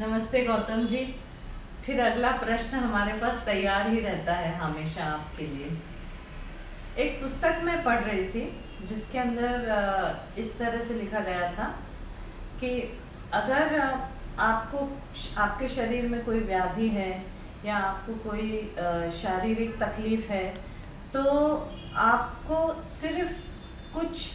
नमस्ते 0.00 0.40
गौतम 0.44 0.84
जी 0.86 0.98
फिर 1.84 2.00
अगला 2.00 2.30
प्रश्न 2.36 2.76
हमारे 2.76 3.12
पास 3.12 3.42
तैयार 3.46 3.88
ही 3.88 3.98
रहता 4.00 4.34
है 4.34 4.54
हमेशा 4.58 5.04
आपके 5.04 5.46
लिए। 5.46 5.66
एक 7.04 7.20
पुस्तक 7.22 7.60
मैं 7.64 7.82
पढ़ 7.84 8.00
रही 8.00 8.24
थी, 8.28 8.44
जिसके 8.86 9.18
अंदर 9.18 10.40
इस 10.40 10.56
तरह 10.58 10.80
से 10.80 10.94
लिखा 10.94 11.20
गया 11.20 11.50
था 11.52 11.66
कि 12.60 12.70
अगर 13.32 13.76
आपको 14.40 14.88
आपके 15.42 15.68
शरीर 15.68 16.08
में 16.08 16.24
कोई 16.24 16.40
व्याधि 16.40 16.88
है 16.88 17.12
या 17.66 17.76
आपको 17.76 18.14
कोई 18.30 18.50
शारीरिक 19.20 19.78
तकलीफ़ 19.82 20.32
है 20.32 20.48
तो 21.12 21.22
आपको 22.08 22.82
सिर्फ़ 22.94 23.32
कुछ 23.94 24.28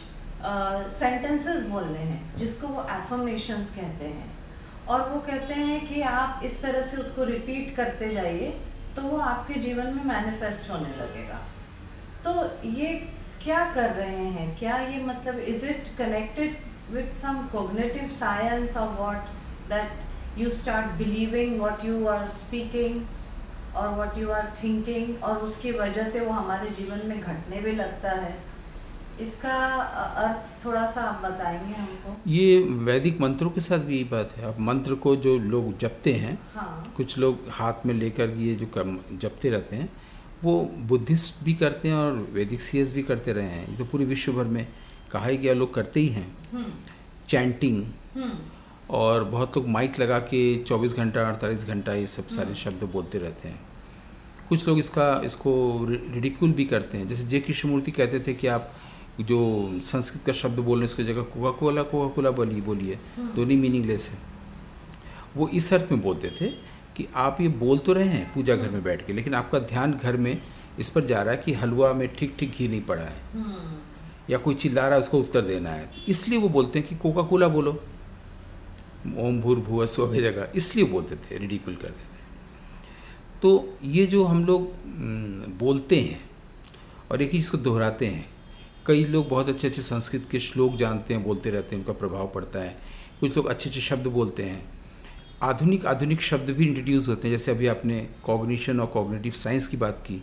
सेंटेंसेस 0.94 1.68
बोलने 1.68 1.98
हैं, 1.98 2.36
जिसको 2.36 2.66
वो 2.68 2.88
एफर्मेशंस 2.90 3.74
कहते 3.76 4.04
हैं। 4.06 4.37
और 4.88 5.08
वो 5.08 5.20
कहते 5.20 5.54
हैं 5.54 5.86
कि 5.88 6.00
आप 6.02 6.40
इस 6.44 6.60
तरह 6.62 6.82
से 6.82 6.96
उसको 6.96 7.24
रिपीट 7.24 7.74
करते 7.76 8.08
जाइए 8.10 8.48
तो 8.96 9.02
वो 9.02 9.18
आपके 9.18 9.54
जीवन 9.60 9.86
में 9.94 10.04
मैनिफेस्ट 10.04 10.70
होने 10.70 10.88
लगेगा। 10.96 11.40
तो 12.24 12.32
ये 12.68 12.94
क्या 13.42 13.64
कर 13.74 13.90
रहे 13.90 14.24
हैं? 14.26 14.56
क्या 14.58 14.76
ये 14.78 15.00
मतलब 15.04 15.38
is 15.38 15.66
it 15.66 15.88
connected 15.98 16.56
with 16.90 17.12
some 17.14 17.46
cognitive 17.52 18.08
science 18.16 18.76
और 18.76 18.88
what 18.94 19.28
that 19.68 20.38
you 20.38 20.50
start 20.50 20.92
believing 20.98 21.60
what 21.60 21.84
you 21.84 22.06
are 22.08 22.28
speaking 22.30 23.76
और 23.76 23.88
व्हाट 23.94 24.18
यू 24.18 24.30
आर 24.32 24.52
थिंकिंग 24.62 25.22
और 25.24 25.38
उसकी 25.38 25.72
वजह 25.72 26.04
से 26.04 26.20
वो 26.20 26.32
हमारे 26.32 26.70
जीवन 26.70 27.06
में 27.06 27.20
घटने 27.20 27.60
भी 27.60 27.72
लगता 27.72 28.10
है? 28.10 28.34
इसका 29.20 29.54
अर्थ 30.16 30.64
थोड़ा 30.64 30.86
सा 30.86 31.02
आप 31.02 31.22
बताएँगे 31.22 31.74
हमको 31.74 32.16
ये 32.30 32.58
वैदिक 32.84 33.20
मंत्रों 33.20 33.50
के 33.50 33.60
साथ 33.60 33.78
भी 33.78 33.94
यही 33.94 34.04
बात 34.04 34.36
है 34.36 34.44
अब 34.44 34.58
मंत्र 34.60 34.94
को 34.96 35.14
जो 35.18 35.36
लोग 35.38 35.76
जपते 35.78 36.12
हैं 36.14 36.38
हाँ। 36.54 36.92
कुछ 36.96 37.16
लोग 37.18 37.48
हाथ 37.52 37.86
में 37.86 37.94
लेकर 37.94 38.30
ये 38.38 38.54
जो 38.54 38.66
कर्म 38.66 38.98
जपते 39.12 39.50
रहते 39.50 39.76
हैं 39.76 39.88
वो 40.44 40.60
बुद्धिस्ट 40.88 41.44
भी 41.44 41.54
करते 41.54 41.88
हैं 41.88 41.94
और 41.94 42.26
वैदिक 42.32 42.60
सीएस 42.60 42.92
भी 42.92 43.02
करते 43.02 43.32
रहे 43.32 43.48
हैं 43.48 43.68
ये 43.68 43.76
तो 43.76 43.84
पूरे 43.84 44.04
विश्व 44.04 44.32
भर 44.32 44.44
में 44.48 44.66
कहा 45.12 45.26
ही 45.26 45.36
गया 45.36 45.54
लोग 45.54 45.74
करते 45.74 46.00
ही 46.00 46.08
हैं 46.08 46.72
चैंटिंग 47.28 47.82
हम्म। 48.14 48.22
हम्म। 48.22 48.38
और 48.90 49.24
बहुत 49.24 49.56
लोग 49.56 49.68
माइक 49.68 49.98
लगा 50.00 50.18
के 50.24 50.42
24 50.64 50.94
घंटा 50.94 51.32
48 51.32 51.66
घंटा 51.66 51.94
ये 51.94 52.06
सब 52.06 52.26
सारे 52.26 52.44
हम्म। 52.44 52.54
शब्द 52.54 52.84
बोलते 52.84 53.18
रहते 53.18 53.48
हैं 53.48 53.60
कुछ 54.48 54.66
लोग 54.68 54.78
इसका 54.78 55.10
इसको 55.24 55.52
रिडिकुल 55.88 56.52
भी 56.52 56.64
करते 56.64 56.98
हैं 56.98 57.08
जैसे 57.08 57.24
जय 57.24 57.40
कृष्णमूर्ति 57.40 57.90
कहते 57.90 58.20
थे 58.20 58.34
कि 58.34 58.46
आप 58.46 58.72
जो 59.20 59.38
संस्कृत 59.82 60.22
का 60.24 60.32
शब्द 60.32 60.58
बोलने 60.58 60.84
उसकी 60.84 61.04
जगह 61.04 61.22
कोका 61.22 61.50
कोला 61.50 61.82
कोका 61.82 62.14
कोला 62.14 62.30
बोली 62.30 62.60
बोलिए 62.60 62.98
दोनों 63.18 63.56
मीनिंगलेस 63.56 64.08
है। 64.10 64.18
वो 65.36 65.48
इस 65.48 65.72
अर्थ 65.74 65.92
में 65.92 66.00
बोलते 66.02 66.30
थे 66.40 66.46
कि 66.96 67.06
आप 67.14 67.40
ये 67.40 67.48
बोल 67.48 67.78
तो 67.78 67.92
रहे 67.92 68.08
हैं 68.08 68.32
पूजा 68.34 68.56
घर 68.56 68.70
में 68.70 68.82
बैठ 68.82 69.06
के 69.06 69.12
लेकिन 69.12 69.34
आपका 69.34 69.58
ध्यान 69.58 69.92
घर 69.92 70.16
में 70.16 70.42
इस 70.78 70.90
पर 70.90 71.04
जा 71.04 71.22
रहा 71.22 71.34
है 71.34 71.42
कि 71.44 71.52
हलवा 71.52 71.92
में 71.92 72.06
ठीक 72.14 72.36
ठीक 72.38 72.52
घी 72.52 72.68
नहीं 72.68 72.82
पड़ा 72.82 73.02
है। 73.02 73.20
हम्म। 73.32 73.76
या 74.30 74.38
कोई 74.38 74.54
चिल्ला 74.54 74.82
रहा 74.82 74.94
है 74.94 75.00
उसको 75.00 75.18
उत्तर 75.18 75.40
देना 75.40 75.70
है। 75.70 75.86
तो 75.86 76.02
इसलिए 76.08 76.38
वो 76.38 76.48
बोलते 76.48 76.78
हैं 76.78 76.88
कि 76.88 76.96
कोका 76.96 77.22
कोला 77.22 77.48
बोलो। 77.48 77.70
ओम 79.18 79.40
भूर 79.40 79.58
भूआ 79.58 79.86
की 79.86 80.20
जगह। 80.20 80.52
इसलिए 80.54 80.84
बोलते 80.84 81.16
थे 81.16 81.38
रिडिकुल 81.38 81.74
करते 81.74 82.02
थे। 82.02 82.18
तो 83.42 83.78
ये 83.84 84.06
जो 84.06 84.24
हम 84.24 84.44
लोग 84.44 84.72
बोलते 85.58 86.00
हैं 86.00 86.20
और 87.10 87.22
एक 87.22 87.30
ही 87.30 87.38
चीज़ 87.38 87.50
को 87.50 87.58
दोहराते 87.58 88.06
हैं 88.06 88.26
कई 88.88 89.04
लोग 89.04 89.28
बहुत 89.28 89.48
अच्छे 89.48 89.68
अच्छे 89.68 89.82
संस्कृत 89.82 90.26
के 90.30 90.38
श्लोक 90.40 90.76
जानते 90.76 91.14
हैं 91.14 91.22
बोलते 91.24 91.50
रहते 91.50 91.76
हैं 91.76 91.82
उनका 91.82 91.92
प्रभाव 91.92 92.28
पड़ता 92.34 92.58
है। 92.58 92.76
कुछ 93.20 93.36
लोग 93.36 93.46
अच्छे 93.46 93.68
अच्छे 93.70 93.80
शब्द 93.80 94.06
बोलते 94.06 94.42
हैं। 94.42 94.62
आधुनिक 95.42 95.86
आधुनिक 95.86 96.20
शब्द 96.20 96.50
भी 96.50 96.66
इंट्रोड्यूस 96.66 97.08
होते 97.08 97.28
हैं 97.28 97.34
जैसे 97.34 97.50
अभी 97.50 97.66
आपने 97.66 97.98
कॉग्निशन 98.24 98.80
और 98.80 98.86
कॉग्निटिव 98.86 99.32
साइंस 99.32 99.68
की 99.68 99.76
बात 99.76 100.02
की। 100.06 100.22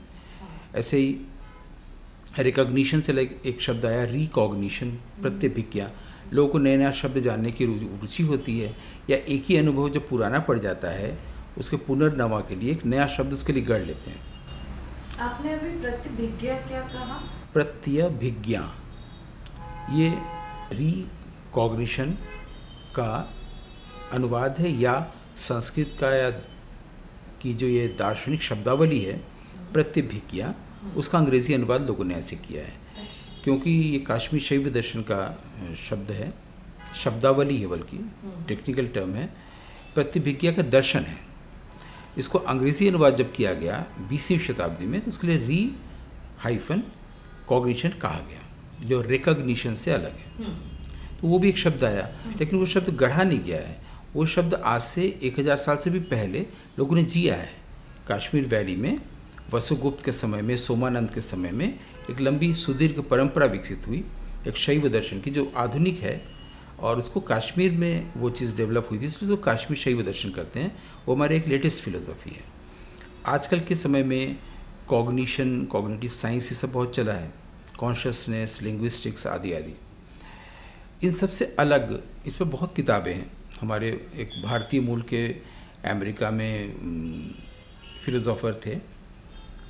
ऐसे 0.75 0.97
ही 0.97 1.15
रिकॉग्निशन 2.39 3.01
से 3.01 3.13
लाइक 3.13 3.41
एक 3.45 3.61
शब्द 3.61 3.85
आया 3.85 4.03
रिकॉग्निशन 4.05 4.91
प्रत्यभिज्ञा 5.21 5.89
लोगों 6.33 6.49
को 6.49 6.57
नए 6.57 6.77
नया 6.77 6.91
शब्द 6.91 7.19
जानने 7.19 7.51
की 7.51 7.65
रुचि 7.65 8.23
होती 8.23 8.59
है 8.59 8.75
या 9.09 9.17
एक 9.17 9.43
ही 9.49 9.57
अनुभव 9.57 9.89
जब 9.89 10.09
पुराना 10.09 10.39
पड़ 10.39 10.59
जाता 10.59 10.87
है 10.87 11.17
उसके 11.57 11.77
पुनर्नवा 11.77 12.39
के 12.39 12.55
लिए 12.55 12.71
एक 12.71 12.85
नया 12.85 13.07
शब्द 13.07 13.33
उसके 13.33 13.53
लिए 13.53 13.63
गढ़ 13.63 13.85
लेते 13.85 14.09
हैं। 14.09 15.17
आपने 15.19 15.53
अभी 15.53 15.79
प्रतिभिज्ञा 15.81 16.53
क्या 16.67 16.81
कहा? 16.81 17.44
प्रत्यभिज्ञा। 17.55 18.61
ये 19.91 20.09
रिकॉग्निशन 20.71 22.11
का 22.95 23.33
अनुवाद 24.13 24.55
है 24.59 24.71
या 24.71 25.13
संस्कृत 25.37 25.97
का 25.99 26.09
या 26.15 26.29
की 27.41 27.53
जो 27.53 27.67
ये 27.67 27.87
दार्शनिक 27.87 28.41
शब्दावली 28.41 28.99
है, 28.99 29.17
प्रत्यभिज्ञा, 29.73 30.53
उसका 30.97 31.17
अंग्रेज़ी 31.17 31.53
अनुवाद 31.53 31.87
लोगों 31.87 32.05
ने 32.05 32.15
ऐसे 32.15 32.35
किया 32.35 32.63
है। 32.63 32.73
क्योंकि 33.43 33.71
ये 33.71 33.99
काश्मीर 33.99 34.41
शैव 34.41 34.69
दर्शन 34.69 35.01
का 35.01 35.21
शब्द 35.89 36.11
है, 36.11 36.33
शब्दावली 36.95 37.57
है 37.61 37.67
बल्कि 37.67 37.97
टेक्निकल 38.47 38.87
टर्म 38.87 39.13
है 39.13 39.25
प्रतिभिज्ञा 39.95 40.51
का 40.51 40.61
दर्शन 40.61 40.99
है। 40.99 41.17
इसको 42.17 42.39
अंग्रेज़ी 42.39 42.87
अनुवाद 42.87 43.15
जब 43.15 43.33
किया 43.33 43.53
गया, 43.53 43.85
बीसवीं 44.09 44.39
शताब्दी 44.39 44.85
में 44.85 45.01
तो 45.01 45.07
उसके 45.07 45.27
लिए 45.27 45.37
री 45.37 45.75
हाइफन 46.39 46.83
कॉग्निशन 47.47 47.89
कहा 48.01 48.19
गया 48.29 48.87
जो 48.87 49.01
रिकग्निशन 49.03 49.73
से 49.75 49.91
अलग 49.91 50.17
है। 50.17 50.53
तो 51.15 51.27
वो 51.27 51.39
भी 51.39 51.49
एक 51.49 51.57
शब्द 51.57 51.83
आया 51.83 52.09
लेकिन 52.39 52.59
वो 52.59 52.65
शब्द 52.67 52.89
गढ़ा 52.97 53.23
नहीं 53.23 53.39
गया 53.41 53.59
है। 53.59 53.77
वो 54.13 54.25
शब्द 54.27 54.53
आज 54.55 54.81
से 54.81 55.03
एक 55.23 55.39
हज़ार 55.39 55.57
साल 55.57 55.77
से 55.77 55.89
भी 55.89 55.99
पहले 56.11 56.45
लोगों 56.79 56.95
ने 56.95 57.03
जिया 57.05 57.35
है। 57.35 57.49
कश्मीर 58.11 58.47
वैली 58.47 58.75
में 58.75 58.99
वसुगुप्त 59.53 60.03
के 60.05 60.11
समय 60.13 60.41
में 60.41 60.55
सोमानंद 60.57 61.11
के 61.11 61.21
समय 61.21 61.51
में 61.51 61.67
एक 62.11 62.19
लंबी 62.21 62.53
सुदीर्घ 62.55 62.99
परंपरा 63.01 63.45
विकसित 63.47 63.87
हुई 63.87 64.03
एक 64.47 64.57
शैव 64.57 64.87
दर्शन 64.89 65.19
की 65.21 65.31
जो 65.31 65.51
आधुनिक 65.57 65.99
है 65.99 66.21
और 66.79 66.99
उसको 66.99 67.19
कश्मीर 67.21 67.71
में 67.73 68.11
वो 68.17 68.29
चीज़ 68.29 68.55
डेवलप 68.57 68.87
हुई 68.91 68.99
थी 68.99 69.05
इसलिए 69.05 69.31
उसको 69.31 69.43
कश्मीर 69.43 69.79
शैव 69.79 70.01
दर्शन 70.03 70.29
करते 70.31 70.59
हैं। 70.59 70.75
वो 71.05 71.15
हमारे 71.15 71.37
एक 71.37 71.47
लेटेस्ट 71.47 71.83
फिलोसफी 71.83 72.29
है। 72.29 72.43
आजकल 73.25 73.59
के 73.59 73.75
समय 73.75 74.03
में 74.03 74.37
कॉग्निशन 74.87 75.63
कॉग्निटिव 75.65 76.09
साइंस 76.09 76.51
ये 76.51 76.57
सब 76.57 76.71
बहुत 76.71 76.95
चला 76.95 77.13
है. 77.13 77.31
कॉन्शसनेस 77.79 78.61
लिंग्विस्टिक्स 78.63 79.27
आदि 79.27 79.53
आदि. 79.53 79.73
इन 81.03 81.11
सबसे 81.11 81.55
अलग 81.59 82.01
इस 82.27 82.35
पर 82.35 82.45
बहुत 82.45 82.75
किताबें 82.75 83.13
हैं. 83.13 83.31
हमारे 83.61 83.89
एक 84.15 84.41
भारतीय 84.43 84.81
मूल 84.81 85.01
के 85.01 85.27
अमेरिका 85.89 86.31
में 86.31 87.33
फिलोसोफर 88.05 88.61
थे 88.65 88.77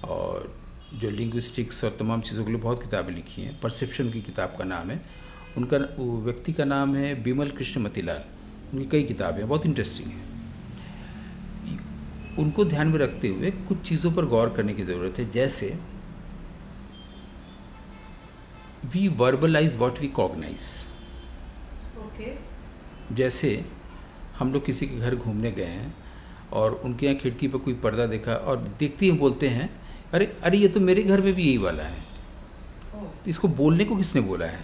और 0.04 0.54
जो 0.94 1.10
लिंग्विस्टिक्स 1.10 1.84
और 1.84 1.96
तमाम 2.00 2.22
चीज़ों 2.22 2.46
के 2.46 2.52
लिए 2.52 2.62
बहुत 2.62 2.84
किताबें 2.84 3.14
लिखी 3.14 3.42
हैं. 3.42 3.60
परसेप्शन 3.62 4.12
की 4.12 4.22
किताब 4.22 4.56
का 4.60 4.64
नाम 4.64 4.90
है. 4.90 5.02
उनका 5.58 5.78
व्यक्ति 6.26 6.54
का 6.54 6.66
नाम 6.66 6.96
है 6.96 7.24
बिमल 7.24 7.50
कृष्ण 7.50 7.82
मतीलाल 7.82 8.24
उनकी 8.74 8.90
कई 8.90 9.04
किताबें 9.04 9.48
बहुत 9.48 9.66
इंटरेस्टिंग 9.66 10.10
हैं. 10.10 10.35
उनको 12.40 12.66
ध्यान 12.66 12.88
में 12.88 12.98
रखते 13.00 13.28
हुए 13.28 13.52
कुछ 13.68 13.82
चीज़ों 13.82 14.12
पर 14.12 14.26
गौर 14.26 14.50
करने 14.50 14.74
की 14.74 14.84
ज़रूरत 14.84 15.20
है। 15.20 15.30
जैसे 15.32 15.68
we 18.86 19.08
verbalise 19.18 19.76
what 19.78 20.00
we 20.00 20.08
cognise 20.08 20.86
जैसे 23.12 23.50
हम 24.38 24.54
लोग 24.54 24.66
किसी 24.66 24.88
के 24.88 24.96
घर 24.98 25.16
घूमने 25.16 25.52
गए 25.52 25.64
हैं 25.64 25.96
और 26.54 26.74
उनके 26.86 27.06
यहाँ 27.06 27.18
खिड़की 27.20 27.48
पर 27.48 27.58
कोई 27.58 27.74
पर्दा 27.74 28.06
देखा 28.06 28.34
और 28.34 28.58
देखते 28.80 29.06
ही 29.06 29.12
बोलते 29.12 29.50
हैं 29.50 29.70
अरे 30.14 30.26
अरे 30.44 30.58
ये 30.58 30.68
तो 30.68 30.80
मेरे 30.80 31.04
घर 31.04 31.22
में 31.22 31.34
भी 31.34 31.44
यही 31.44 31.58
वाला 31.58 31.84
है। 31.84 32.04
Oh. 32.96 33.28
इसको 33.28 33.48
बोलने 33.48 33.86
को 33.86 33.96
किसने 33.96 34.22
बोला 34.22 34.46
है? 34.46 34.64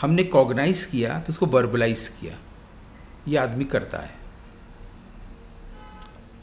हमने 0.00 0.24
कॉग्नाइज 0.24 0.84
किया 0.84 1.18
तो 1.18 1.28
उसको 1.28 1.46
वर्बलाइज 1.46 2.08
किया। 2.20 2.38
ये 3.28 3.36
आदमी 3.36 3.64
करता 3.64 3.98
है। 3.98 4.21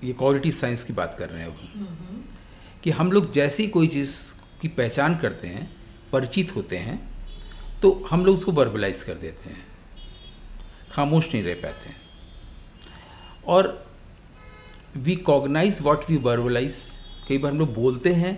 ये 0.03 0.13
क्वालिटी 0.13 0.51
साइंस 0.51 0.83
की 0.83 0.93
बात 0.93 1.15
कर 1.19 1.29
रहे 1.29 1.41
हैं 1.41 1.47
अब 1.47 2.23
कि 2.83 2.91
हम 2.91 3.11
लोग 3.11 3.31
जैसे 3.31 3.63
ही 3.63 3.69
कोई 3.69 3.87
चीज़ 3.87 4.15
की 4.61 4.67
पहचान 4.67 5.15
करते 5.17 5.47
हैं 5.47 5.69
परिचित 6.11 6.55
होते 6.55 6.77
हैं 6.77 6.97
तो 7.81 7.91
हम 8.11 8.25
लोग 8.25 8.37
उसको 8.37 8.51
वर्बलाइज 8.51 9.03
कर 9.03 9.13
देते 9.13 9.49
हैं। 9.49 9.65
खामोश 10.91 11.33
नहीं 11.33 11.43
रह 11.43 11.53
पाते 11.53 11.89
हैं। 11.89 11.95
और 13.47 13.87
we 14.97 15.15
cognise 15.15 15.81
what 15.81 16.09
we 16.09 16.17
verbalise 16.17 16.91
कई 17.27 17.37
बार 17.37 17.51
हम 17.51 17.59
लोग 17.59 17.73
बोलते 17.73 18.13
हैं 18.13 18.33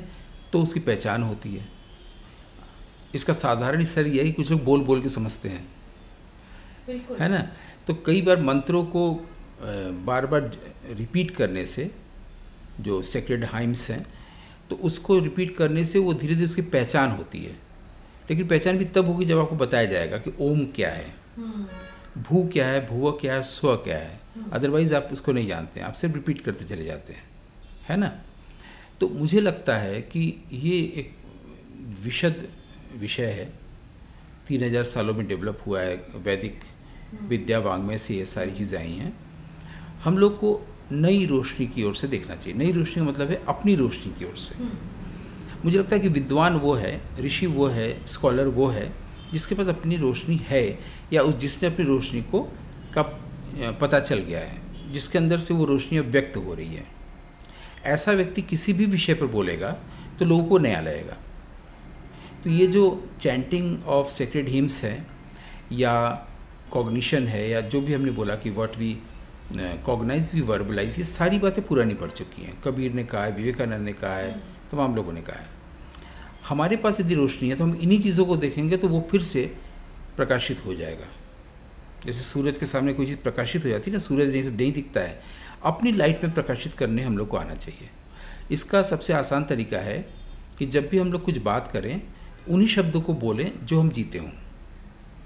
तो 0.54 0.62
उसकी 0.62 0.80
पहचान 0.80 1.24
होती 1.24 1.56
है। 1.56 1.68
इसका 3.16 3.34
साधारण 3.34 3.84
स्तर 3.84 4.08
यह 4.08 4.24
है 4.24 4.24
कि 4.24 4.32
कुछ 4.32 4.52
लोग 4.52 4.64
बोल 4.64 4.82
बोल 4.82 5.02
के 5.02 5.10
समझते 5.10 5.50
हैं। 5.50 5.68
है 7.20 7.30
ना? 7.30 7.38
तो 7.88 7.94
कई 8.06 8.22
बार 8.22 8.42
मंत्रों 8.42 8.84
को 8.86 9.04
बार 9.62 10.26
बार 10.26 10.52
रिपीट 10.90 11.32
करने 11.32 11.66
से 11.66 11.90
जो 12.82 13.02
सेक्रेड 13.04 13.46
हाइम्स 13.46 13.90
हैं 13.92 14.06
तो 14.70 14.76
उसको 14.84 15.20
रिपीट 15.20 15.56
करने 15.58 15.84
से 15.84 16.00
वो 16.00 16.14
धीरे 16.14 16.36
धीरे 16.36 16.46
उसकी 16.46 16.62
पहचान 16.72 17.12
होती 17.12 17.40
है। 17.40 17.56
लेकिन 18.30 18.48
पहचान 18.48 18.78
भी 18.78 18.86
तब 18.88 19.08
होगी 19.08 19.26
जब 19.26 19.40
आपको 19.40 19.56
बताया 19.56 19.86
जाएगा 19.86 20.18
कि 20.18 20.34
ओम 20.42 20.66
क्या 20.76 20.92
है। 20.92 21.14
भू 22.20 22.44
क्या 22.54 22.68
है 22.68 22.86
भूव 22.88 23.12
क्या 23.12 23.34
है 23.34 23.42
स्व 23.44 23.76
क्या 23.78 23.98
है। 23.98 24.20
अदरवाइज़ 24.52 24.94
आप 24.96 25.10
उसको 25.12 25.32
नहीं 25.32 25.48
जानते 25.48 25.80
हैं 25.80 25.88
आप 25.88 25.94
सिर्फ़ 25.94 26.16
रिपीट 26.16 26.42
करते 26.42 26.66
चले 26.66 26.86
जाते 26.86 27.14
हैं। 27.14 27.24
है 27.90 27.98
ना? 27.98 28.12
तो 29.00 29.10
मुझे 29.10 29.40
लगता 29.40 29.78
है 29.78 30.02
कि 30.04 30.22
ये 30.54 30.78
एक 31.00 31.14
विशद 32.04 32.48
विषय 32.98 33.32
है। 33.32 33.46
तीन 34.48 34.64
हज़ार 34.64 34.84
सालों 34.84 35.14
में 35.14 35.28
डेवलप 35.28 35.64
हुआ 35.66 35.82
है 35.82 35.96
वैदिक 36.24 36.60
विद्या 37.24 37.60
वांग्मय 37.60 37.98
से 37.98 38.16
ये 38.16 38.26
सारी 38.26 38.52
चीज़ें 38.52 38.78
आई 38.80 38.94
हैं। 38.94 39.14
हम 40.04 40.18
लोग 40.18 40.38
को 40.38 40.60
नई 40.92 41.26
रोशनी 41.26 41.68
की 41.68 41.84
ओर 41.84 41.96
से 41.96 42.08
देखना 42.08 42.36
चाहिए। 42.36 42.58
नई 42.60 42.72
रोशनी 42.72 42.96
का 42.96 43.04
मतलब 43.04 43.30
है 43.30 43.42
अपनी 43.48 43.76
रोशनी 43.76 44.14
की 44.20 44.26
ओर 44.26 44.36
से। 44.36 44.56
मुझे 45.66 45.78
लगता 45.78 45.96
है 45.96 46.02
कि 46.02 46.10
विद्वान 46.10 46.56
वो 46.56 46.74
है 46.74 47.02
ऋषि 47.20 47.48
वो 47.48 47.68
है 47.68 48.06
स्कॉलर 48.08 48.48
वो 48.50 48.68
है 48.68 48.92
जिसके 49.32 49.56
पास 49.56 49.68
अपनी 49.68 49.98
रोशनी 49.98 50.36
है 50.48 50.64
या 51.14 51.22
उस 51.22 51.36
जिसने 51.36 51.70
अपनी 51.70 51.86
रोशनी 51.86 52.22
को 52.22 52.42
का 52.94 53.02
पता 53.82 54.00
चल 54.00 54.20
गया 54.20 54.40
है 54.40 54.92
जिसके 54.94 55.18
अंदर 55.18 55.40
से 55.40 55.54
वो 55.54 55.66
रोशनी 55.66 55.98
अब 55.98 56.06
व्यक्त 56.06 56.38
हो 56.38 56.54
रही 56.54 56.76
है। 56.76 56.86
ऐसा 57.86 58.12
व्यक्ति 58.12 58.42
किसी 58.42 58.74
भी 58.74 58.86
विषय 58.86 59.14
पर 59.14 59.26
बोलेगा 59.28 59.72
तो 60.20 60.26
लोगों 60.26 60.46
को 60.46 60.58
नया 60.58 60.82
लगेगा। 60.82 61.18
तो 62.44 62.50
ये 62.50 62.68
जो 62.68 62.84
चैंटिंग 63.22 63.86
ऑफ़ 63.88 64.10
सेक्रेड 64.10 64.50
हिम्स 64.50 64.84
है 64.84 65.06
या 65.72 65.94
कॉग्निशन 66.72 67.28
है 67.28 67.50
या 67.50 67.62
जो 67.62 67.82
भी 67.82 67.94
हमने 67.94 68.12
बोला 68.12 68.36
कि 68.36 68.50
what 68.50 68.78
we 68.78 68.98
cognise 69.86 70.30
we 70.34 70.42
verbalise 70.42 70.98
ये 70.98 71.04
सारी 71.04 71.40
बातें 71.40 71.64
पुरानी 71.66 71.94
पड़ 71.94 72.10
चुकी 72.12 72.42
हैं। 72.42 72.62
कबीर 72.62 72.94
ने 72.94 73.04
कहा 73.04 73.24
है 73.24 73.32
विवेकानंद 73.32 73.86
ने 73.86 73.94
कहा 73.94 74.16
है 74.16 74.32
तमाम 74.72 74.96
लोगों 74.96 75.14
ने 75.14 75.22
कहा 75.22 75.40
है। 75.40 75.48
हमारे 76.50 76.78
पास 76.78 77.00
यदि 77.00 77.16
रोशनी 77.16 77.50
है 77.50 77.56
तो 77.56 77.64
हम 77.64 77.74
इन्हीं 77.76 78.00
चीज़ों 78.02 78.26
को 78.26 78.38
देखेंगे 78.38 78.78
तो 78.78 78.88
वो 78.88 79.08
फिर 79.12 79.22
से 79.22 79.46
प्रकाशित 80.18 80.66
हो 80.66 80.74
जाएगा। 80.74 81.08
जैसे 82.06 82.22
सूरज 82.22 82.58
के 82.58 82.66
सामने 82.66 82.94
कोई 82.94 83.06
चीज़ 83.06 83.18
प्रकाशित 83.18 83.66
हो 83.66 83.70
जाती 83.70 83.92
है 83.92 83.98
ना 83.98 84.00
सूरज 84.00 84.32
नहीं 84.32 84.44
तो 84.44 84.50
नहीं 84.50 84.72
दिखता 84.74 85.02
है। 85.02 85.22
अपनी 85.64 85.92
लाइट 85.92 86.24
में 86.24 86.34
प्रकाशित 86.34 86.74
करने 86.74 87.04
हम 87.04 87.18
लोग 87.18 87.28
को 87.28 87.38
आना 87.38 87.56
चाहिए। 87.56 87.90
इसका 88.52 88.82
सबसे 88.84 89.14
आसान 89.14 89.44
तरीका 89.44 89.80
है 89.80 89.98
कि 90.60 90.66
जब 90.66 90.88
भी 90.90 90.98
हम 90.98 91.12
लोग 91.12 91.24
कुछ 91.24 91.38
बात 91.38 91.70
करें 91.74 92.02
उन्हीं 92.50 92.68
शब्दों 92.68 93.02
को 93.02 93.14
बोलें 93.14 93.52
जो 93.66 93.80
हम 93.80 93.90
जीते 93.90 94.18
हों। 94.18 94.30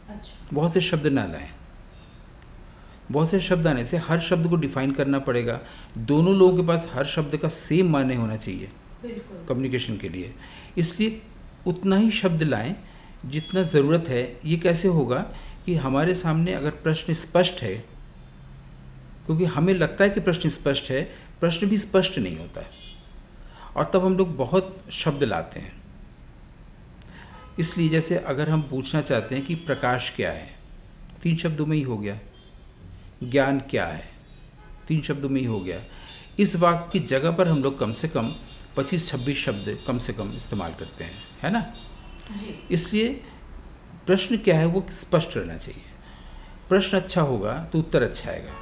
अच्छा। 0.09 0.47
बहुत 0.53 0.73
से 0.73 0.81
शब्द 0.81 1.07
ना 1.07 1.25
लाएँ। 1.25 1.49
बहुत 3.11 3.29
से 3.29 3.39
शब्द 3.39 3.67
आने 3.67 3.85
से 3.85 3.97
हर 3.97 4.19
शब्द 4.19 4.47
को 4.47 4.55
डिफाइन 4.55 4.91
करना 4.91 5.19
पड़ेगा। 5.19 5.59
दोनों 5.97 6.35
लोगों 6.35 6.57
के 6.57 6.67
पास 6.67 6.87
हर 6.93 7.05
शब्द 7.05 7.37
का 7.37 7.47
सेम 7.47 7.89
माने 7.89 8.15
होना 8.15 8.35
चाहिए। 8.35 8.69
कम्युनिकेशन 9.05 9.97
के 9.97 10.09
लिए। 10.09 10.33
इसलिए 10.77 11.21
उतना 11.67 11.95
ही 11.95 12.11
शब्द 12.11 12.43
लाएँ 12.43 12.75
जितना 13.25 13.61
ज़रूरत 13.63 14.09
है। 14.09 14.39
ये 14.45 14.57
कैसे 14.57 14.87
होगा 14.87 15.19
कि 15.65 15.75
हमारे 15.75 16.15
सामने 16.15 16.53
अगर 16.53 16.71
प्रश्न 16.83 17.13
स्पष्ट 17.13 17.61
है 17.61 17.75
क्योंकि 19.25 19.45
हमें 19.45 19.73
लगता 19.73 20.03
है 20.03 20.09
कि 20.09 20.19
प्रश्न 20.19 20.49
स्पष्ट 20.49 20.89
है 20.91 21.01
प्रश्न 21.39 21.67
भी 21.67 21.77
स्पष्ट 21.77 22.17
नहीं 22.19 22.37
होता 22.37 22.61
है। 22.61 22.83
और 23.75 23.91
तब 23.93 24.05
हम 24.05 24.17
लोग 24.17 24.35
बहुत 24.37 24.77
शब्द 24.91 25.23
लाते 25.23 25.59
हैं। 25.59 25.73
इसलिए 27.59 27.89
जैसे 27.89 28.17
अगर 28.17 28.49
हम 28.49 28.61
पूछना 28.61 29.01
चाहते 29.01 29.35
हैं 29.35 29.45
कि 29.45 29.55
प्रकाश 29.55 30.13
क्या 30.15 30.31
है 30.31 30.55
तीन 31.23 31.35
शब्दों 31.37 31.65
में 31.65 31.75
ही 31.77 31.83
हो 31.83 31.97
गया। 31.97 32.19
ज्ञान 33.21 33.59
क्या 33.69 33.85
है? 33.85 34.09
तीन 34.87 35.01
शब्दों 35.01 35.29
में 35.29 35.39
ही 35.41 35.47
हो 35.47 35.59
गया। 35.59 35.79
इस 36.39 36.55
वाक्य 36.55 36.89
की 36.91 36.99
जगह 37.07 37.31
पर 37.31 37.47
हम 37.47 37.63
लोग 37.63 37.79
कम 37.79 37.93
से 37.93 38.07
कम 38.07 38.33
पच्चीस 38.77 39.07
छब्बीस 39.09 39.37
शब्द 39.37 39.77
कम 39.87 39.97
से 39.97 40.13
कम 40.13 40.33
इस्तेमाल 40.35 40.73
करते 40.79 41.03
हैं 41.03 41.23
है 41.41 41.51
ना? 41.51 41.65
इसलिए 42.71 43.09
प्रश्न 44.07 44.37
क्या 44.37 44.57
है 44.59 44.65
वो 44.65 44.85
स्पष्ट 44.91 45.37
रहना 45.37 45.57
चाहिए। 45.57 45.83
प्रश्न 46.69 46.97
अच्छा 46.97 47.21
होगा 47.21 47.53
तो 47.63 47.79
उत्तर 47.79 48.03
अच्छा 48.03 48.29
आएगा। 48.31 48.53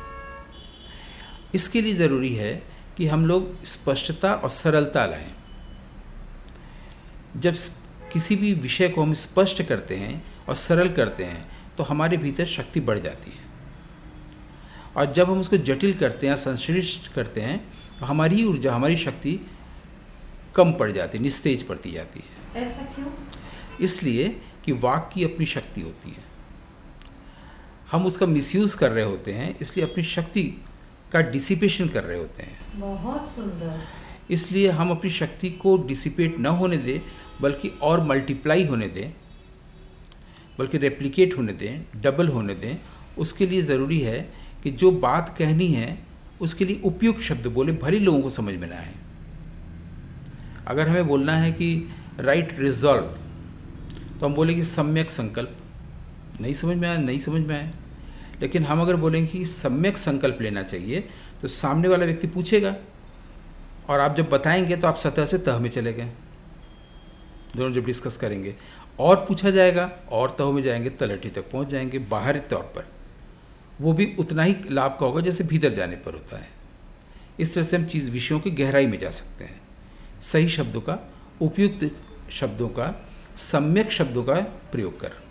इसके 1.55 1.81
लिए 1.81 1.93
ज़रूरी 1.93 2.33
है 2.35 2.53
कि 2.97 3.07
हम 3.07 3.25
लोग 3.25 3.63
स्पष्टता 3.65 4.33
और 4.33 4.49
सरलता 4.49 5.05
लाएँ। 5.05 5.31
जब 7.37 7.55
किसी 8.13 8.35
भी 8.35 8.53
विषय 8.53 8.89
को 8.89 9.03
हम 9.03 9.13
स्पष्ट 9.13 9.61
करते 9.63 9.95
हैं 9.95 10.23
और 10.49 10.55
सरल 10.55 10.89
करते 10.93 11.23
हैं 11.23 11.45
तो 11.77 11.83
हमारे 11.83 12.17
भीतर 12.17 12.45
शक्ति 12.47 12.79
बढ़ 12.81 12.99
जाती 12.99 13.31
है। 13.31 13.42
और 14.97 15.11
जब 15.13 15.29
हम 15.31 15.39
उसको 15.39 15.57
जटिल 15.57 15.93
करते 15.93 16.27
हैं 16.27 16.35
संश्लिष्ट 16.35 17.11
करते 17.13 17.41
हैं 17.41 17.57
तो 17.99 18.05
हमारी 18.05 18.43
ऊर्जा 18.45 18.73
हमारी 18.73 18.97
शक्ति 18.97 19.39
कम 20.55 20.71
पड़ 20.73 20.91
जाती 20.91 21.17
है 21.17 21.23
निस्तेज 21.23 21.63
पड़ती 21.63 21.91
जाती 21.91 22.19
है। 22.19 22.63
ऐसा 22.63 22.83
क्यों? 22.95 23.07
इसलिए 23.81 24.27
कि 24.65 24.71
वाक 24.71 25.09
की 25.13 25.23
अपनी 25.23 25.45
शक्ति 25.45 25.81
होती 25.81 26.09
है। 26.09 26.23
हम 27.91 28.05
उसका 28.05 28.25
मिसयूज़ 28.25 28.77
कर 28.77 28.91
रहे 28.91 29.05
होते 29.05 29.33
हैं 29.33 29.57
इसलिए 29.61 29.85
अपनी 29.85 30.03
शक्ति 30.03 30.43
का 31.11 31.21
डिसिपेशन 31.21 31.87
कर 31.87 32.03
रहे 32.03 32.17
होते 32.17 32.43
हैं। 32.43 32.79
बहुत 32.79 33.27
सुंदर। 33.29 33.81
इसलिए 34.29 34.69
हम 34.69 34.91
अपनी 34.91 35.09
शक्ति 35.09 35.49
को 35.49 35.77
डिसिपेट 35.77 36.39
न 36.39 36.45
होने 36.45 36.77
दें 36.77 36.99
बल्कि 37.41 37.69
और 37.81 38.03
मल्टीप्लाई 38.03 38.65
होने 38.65 38.87
दें 38.87 39.13
बल्कि 40.59 40.77
रेप्लिकेट 40.77 41.37
होने 41.37 41.53
दें 41.53 42.01
डबल 42.01 42.27
होने 42.27 42.53
दें 42.53 42.75
उसके 43.17 43.47
लिए 43.47 43.61
ज़रूरी 43.61 43.99
है 43.99 44.42
कि 44.63 44.71
जो 44.71 44.91
बात 44.91 45.35
कहनी 45.37 45.67
है, 45.67 45.97
उसके 46.41 46.65
लिए 46.65 46.79
उपयुक्त 46.83 47.21
शब्द 47.21 47.47
बोले, 47.47 47.71
भले 47.73 47.99
लोगों 47.99 48.21
को 48.21 48.29
समझ 48.29 48.55
में 48.55 48.67
ना 48.69 48.75
आए। 48.75 48.93
अगर 50.67 50.87
हमें 50.89 51.07
बोलना 51.07 51.33
है 51.33 51.51
कि 51.51 51.89
राइट 52.19 52.59
रिजॉल्व 52.59 53.19
तो 54.19 54.25
हम 54.25 54.33
बोले 54.33 54.53
कि 54.53 54.63
सम्यक 54.63 55.11
संकल्प। 55.11 55.57
नहीं 56.41 56.53
समझ 56.53 56.75
में 56.77 56.87
आया, 56.89 56.97
नहीं 56.97 57.19
समझ 57.19 57.41
में 57.41 57.55
आया। 57.55 57.71
लेकिन 58.41 58.63
हम 58.63 58.81
अगर 58.81 58.95
बोलेंगे 58.95 59.27
कि 59.27 59.45
सम्यक 59.45 59.97
संकल्प 59.97 60.41
लेना 60.41 60.63
चाहिए 60.63 61.09
तो 61.41 61.47
सामने 61.47 61.87
वाला 61.87 62.05
व्यक्ति 62.05 62.27
पूछेगा, 62.27 62.75
और 63.89 63.99
आप 63.99 64.15
जब 64.15 64.29
बताएँगे 64.29 64.75
तो 64.77 64.87
आप 64.87 64.95
सतह 64.95 65.25
से 65.25 65.37
तह 65.37 65.59
में 65.59 65.69
चले 65.69 65.93
गए। 65.93 66.11
दोनों 67.55 67.71
जब 67.73 67.85
डिस्कस 67.85 68.17
करेंगे, 68.17 68.55
और 68.99 69.15
पूछा 69.17 69.49
जाएगा, 69.49 69.89
और 70.11 70.35
तह 70.39 70.51
में 70.51 70.61
जाएँगे, 70.63 70.89
तलहटी 70.89 71.29
तक 71.29 71.49
पहुँच 71.51 71.67
जाएँगे, 71.67 71.99
बाहरी 71.99 72.39
तौर 72.39 72.63
पर। 72.75 72.92
वो 73.83 73.93
भी 73.93 74.05
उतना 74.19 74.43
ही 74.43 74.55
लाभ 74.69 74.97
का 74.99 75.05
होगा 75.05 75.21
जैसे 75.21 75.43
भीतर 75.43 75.73
जाने 75.73 75.95
पर 75.95 76.13
होता 76.13 76.37
है। 76.37 76.49
इस 77.39 77.53
तरह 77.53 77.63
से 77.63 77.77
हम 77.77 77.85
चीज़ 77.85 78.09
विषयों 78.11 78.39
की 78.39 78.51
गहराई 78.51 78.87
में 78.87 78.97
जा 78.99 79.09
सकते 79.11 79.43
हैं। 79.43 79.61
सही 80.21 80.49
शब्दों 80.49 80.81
का, 80.81 80.97
उपयुक्त 81.41 82.31
शब्दों 82.31 82.67
का, 82.69 82.93
सम्यक 83.37 83.91
शब्दों 83.91 84.23
का 84.23 84.35
प्रयोग 84.71 84.99
कर। 84.99 85.21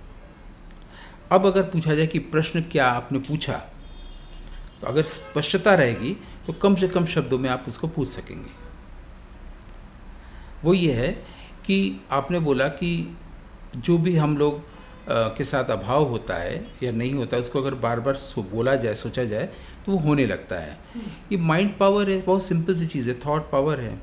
अब 1.32 1.46
अगर 1.46 1.62
पूछा 1.62 1.94
जाए 1.94 2.06
कि 2.06 2.18
प्रश्न 2.18 2.60
क्या 2.62 2.86
आपने 2.86 3.18
पूछा 3.18 3.56
तो 4.80 4.86
अगर 4.86 5.02
स्पष्टता 5.02 5.74
रहेगी 5.74 6.16
तो 6.46 6.52
कम 6.52 6.74
से 6.74 6.88
कम 6.88 7.06
शब्दों 7.06 7.38
में 7.38 7.48
आप 7.50 7.64
उसको 7.68 7.88
पूछ 7.88 8.08
सकेंगे। 8.08 8.50
वो 10.64 10.74
ये 10.74 10.92
है 10.92 11.12
कि 11.64 12.00
आपने 12.10 12.40
बोला 12.40 12.68
कि 12.68 13.16
जो 13.76 13.98
भी 13.98 14.16
हम 14.16 14.36
लोग 14.38 14.60
के 15.08 15.44
साथ 15.44 15.70
अभाव 15.70 16.04
होता 16.04 16.34
है 16.34 16.64
या 16.82 16.90
नहीं 16.92 17.12
होता, 17.14 17.36
उसको 17.36 17.60
अगर 17.60 17.74
बार 17.76 18.00
बार 18.00 18.16
बोला 18.50 18.74
जाए, 18.76 18.94
सोचा 18.94 19.24
जाए 19.24 19.48
तो 19.86 19.92
वो 19.92 19.98
होने 19.98 20.26
लगता 20.26 20.56
है। 20.56 20.78
ये 21.32 21.38
माइंड 21.38 21.76
पावर 21.78 22.10
है, 22.10 22.20
बहुत 22.22 22.44
सिंपल 22.44 22.74
सी 22.74 22.86
चीज़ 22.86 23.08
है 23.10 23.18
थॉट 23.20 23.50
पावर 23.50 23.80
है। 23.80 24.00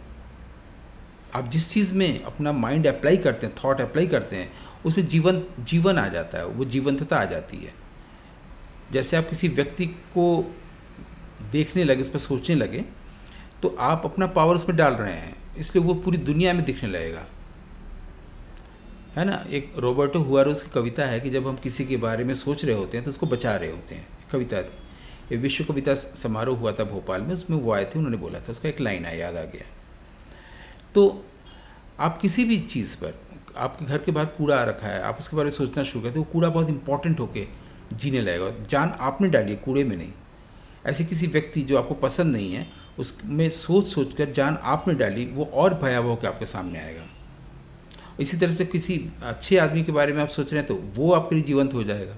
आप 1.35 1.47
जिस 1.47 1.69
चीज़ 1.71 1.93
में 1.95 2.23
अपना 2.23 2.51
माइंड 2.51 2.87
अप्लाई 2.87 3.17
करते 3.17 3.47
हैं 3.47 3.55
थॉट 3.55 3.81
अप्लाई 3.81 4.07
करते 4.07 4.35
हैं, 4.35 4.51
उसमें 4.85 5.05
जीवन 5.05 5.41
जीवन 5.61 5.97
आ 5.97 6.07
जाता 6.07 6.37
है, 6.37 6.45
वो 6.45 6.65
जीवंतता 6.65 7.17
आ 7.17 7.25
जाती 7.25 7.57
है। 7.57 7.73
जैसे 8.91 9.17
आप 9.17 9.27
किसी 9.29 9.47
व्यक्ति 9.47 9.85
को 9.85 10.53
देखने 11.51 11.83
लगे, 11.83 12.01
उस 12.01 12.09
पर 12.09 12.19
सोचने 12.19 12.55
लगे 12.55 12.85
तो 13.61 13.75
आप 13.79 14.01
अपना 14.05 14.27
पावर 14.27 14.55
उसमें 14.55 14.77
डाल 14.77 14.93
रहे 14.93 15.13
हैं, 15.13 15.35
इसलिए 15.57 15.83
वो 15.83 15.93
पूरी 15.95 16.17
दुनिया 16.19 16.53
में 16.53 16.63
दिखने 16.65 16.89
लगेगा। 16.89 17.25
है 19.15 19.25
ना? 19.25 19.45
एक 19.49 19.73
रॉबर्टो 19.77 20.19
हुआरोस 20.19 20.63
की 20.63 20.69
कविता 20.69 21.05
है 21.05 21.19
कि 21.19 21.29
जब 21.29 21.47
हम 21.47 21.55
किसी 21.55 21.85
के 21.85 21.97
बारे 21.97 22.23
में 22.23 22.33
सोच 22.33 22.65
रहे 22.65 22.75
होते 22.75 22.97
हैं 22.97 23.03
तो 23.05 23.09
उसको 23.09 23.25
बचा 23.25 23.55
रहे 23.55 23.71
होते 23.71 23.95
हैं। 23.95 24.07
कविता 24.31 24.61
थी। 24.61 24.71
ये 25.31 25.37
विश्व 25.37 25.63
कविता 25.63 25.93
समारोह 25.95 26.57
हुआ 26.57 26.71
था 26.71 26.83
भोपाल 26.83 27.21
में, 27.21 27.33
उसमें 27.33 27.57
वो 27.57 27.73
आए 27.73 27.85
थे, 27.85 27.91
उन्होंने 27.95 28.17
बोला 28.17 28.39
था, 28.39 28.51
उसका 28.51 28.69
एक 28.69 28.81
लाइन 28.81 29.05
आया, 29.05 29.15
याद 29.15 29.35
आ 29.35 29.43
गया। 29.43 29.65
तो 30.95 31.25
आप 31.99 32.21
किसी 32.21 32.45
भी 32.45 32.59
चीज़ 32.59 32.97
पर, 32.97 33.21
आपके 33.57 33.85
घर 33.85 33.97
के 33.97 34.11
बाहर 34.11 34.25
कूड़ा 34.25 34.61
आ 34.61 34.63
रखा 34.63 34.87
है, 34.87 35.01
आप 35.01 35.17
उसके 35.19 35.35
बारे 35.35 35.43
में 35.43 35.51
सोचना 35.51 35.83
शुरू 35.83 36.05
करते 36.05 36.19
वो 36.19 36.25
कूड़ा 36.25 36.49
बहुत 36.49 36.69
इंपॉर्टेंट 36.69 37.19
होके 37.19 37.47
जीने 37.93 38.21
लगेगा। 38.21 38.65
जान 38.65 38.89
आपने 38.89 39.27
डाली 39.27 39.51
है 39.51 39.57
कूड़े 39.57 39.83
में 39.83 39.97
नहीं। 39.97 40.11
ऐसे 40.85 41.05
किसी 41.05 41.27
व्यक्ति 41.27 41.61
जो 41.61 41.77
आपको 41.77 41.93
पसंद 41.93 42.35
नहीं 42.35 42.53
है, 42.53 42.71
उसमें 42.99 43.49
सोच 43.49 43.87
सोच 43.87 44.13
कर 44.13 44.31
जान 44.31 44.57
आपने 44.61 44.93
डाली, 44.93 45.25
वो 45.25 45.45
और 45.45 45.73
भयावह 45.73 46.09
होकर 46.09 46.27
आपके 46.27 46.45
सामने 46.45 46.79
आएगा। 46.79 47.07
इसी 48.19 48.38
तरह 48.38 48.51
से 48.51 48.65
किसी 48.65 48.99
अच्छे 49.23 49.57
आदमी 49.57 49.83
के 49.83 49.91
बारे 49.91 50.13
में 50.13 50.21
आप 50.21 50.27
सोच 50.27 50.51
रहे 50.53 50.61
हैं 50.61 50.67
तो 50.67 50.75
वो 50.95 51.11
आपके 51.13 51.35
लिए 51.35 51.43
जीवंत 51.43 51.73
हो 51.73 51.83
जाएगा। 51.83 52.15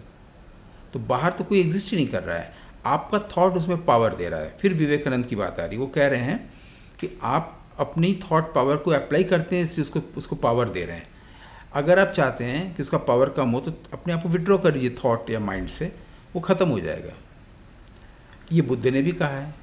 तो 0.94 1.00
बाहर 1.00 1.32
तो 1.32 1.44
कोई 1.44 1.60
एग्जिस्ट 1.60 1.92
ही 1.92 1.98
नहीं 1.98 2.08
कर 2.08 2.24
रहा 2.24 2.38
है। 2.38 2.54
आपका 2.86 3.20
थॉट 3.32 3.58
उसमें 3.58 3.86
पावर 3.86 4.16
दे 4.16 4.30
रहा 4.30 4.40
है। 4.40 4.58
फिर 4.60 4.74
विवेकानंद 4.74 5.26
की 5.26 5.36
बात 5.36 5.60
आ 5.60 5.66
रही, 5.66 5.78
वो 5.78 5.88
कह 5.88 6.08
रहे 6.08 6.20
हैं 6.20 6.54
कि 7.00 7.10
आप 7.22 7.58
अपनी 7.80 8.14
थॉट 8.24 8.54
पावर 8.54 8.78
को 8.78 8.92
अप्लाई 8.92 9.24
करते 9.24 9.56
हैं, 9.56 9.64
इससे 9.64 9.82
उसको 9.82 10.02
उसको 10.18 10.36
पावर 10.36 10.70
दे 10.70 10.86
रहे 10.86 10.98
हैं। 10.98 11.10
अगर 11.74 12.00
आप 12.00 12.08
चाहते 12.08 12.44
हैं 12.44 12.76
कि 12.76 12.82
उसका 12.82 12.98
पावर 12.98 13.30
कम 13.30 13.50
हो 13.50 13.60
तो 13.60 13.74
अपने 13.94 14.14
आप 14.14 14.24
को 14.24 14.30
विड्रॉ 14.30 14.58
कर 14.58 14.74
लीजिए 14.74 14.96
थॉट 15.06 15.30
या 15.30 15.40
माइंड 15.40 15.68
से, 15.68 15.92
वो 16.36 16.42
ख़त्म 16.42 16.70
हो 16.70 16.80
जाएगा। 16.80 17.14
ये 18.52 18.62
बुद्ध 18.62 18.86
ने 18.88 19.02
भी 19.02 19.12
कहा 19.12 19.30
है। 19.30 19.54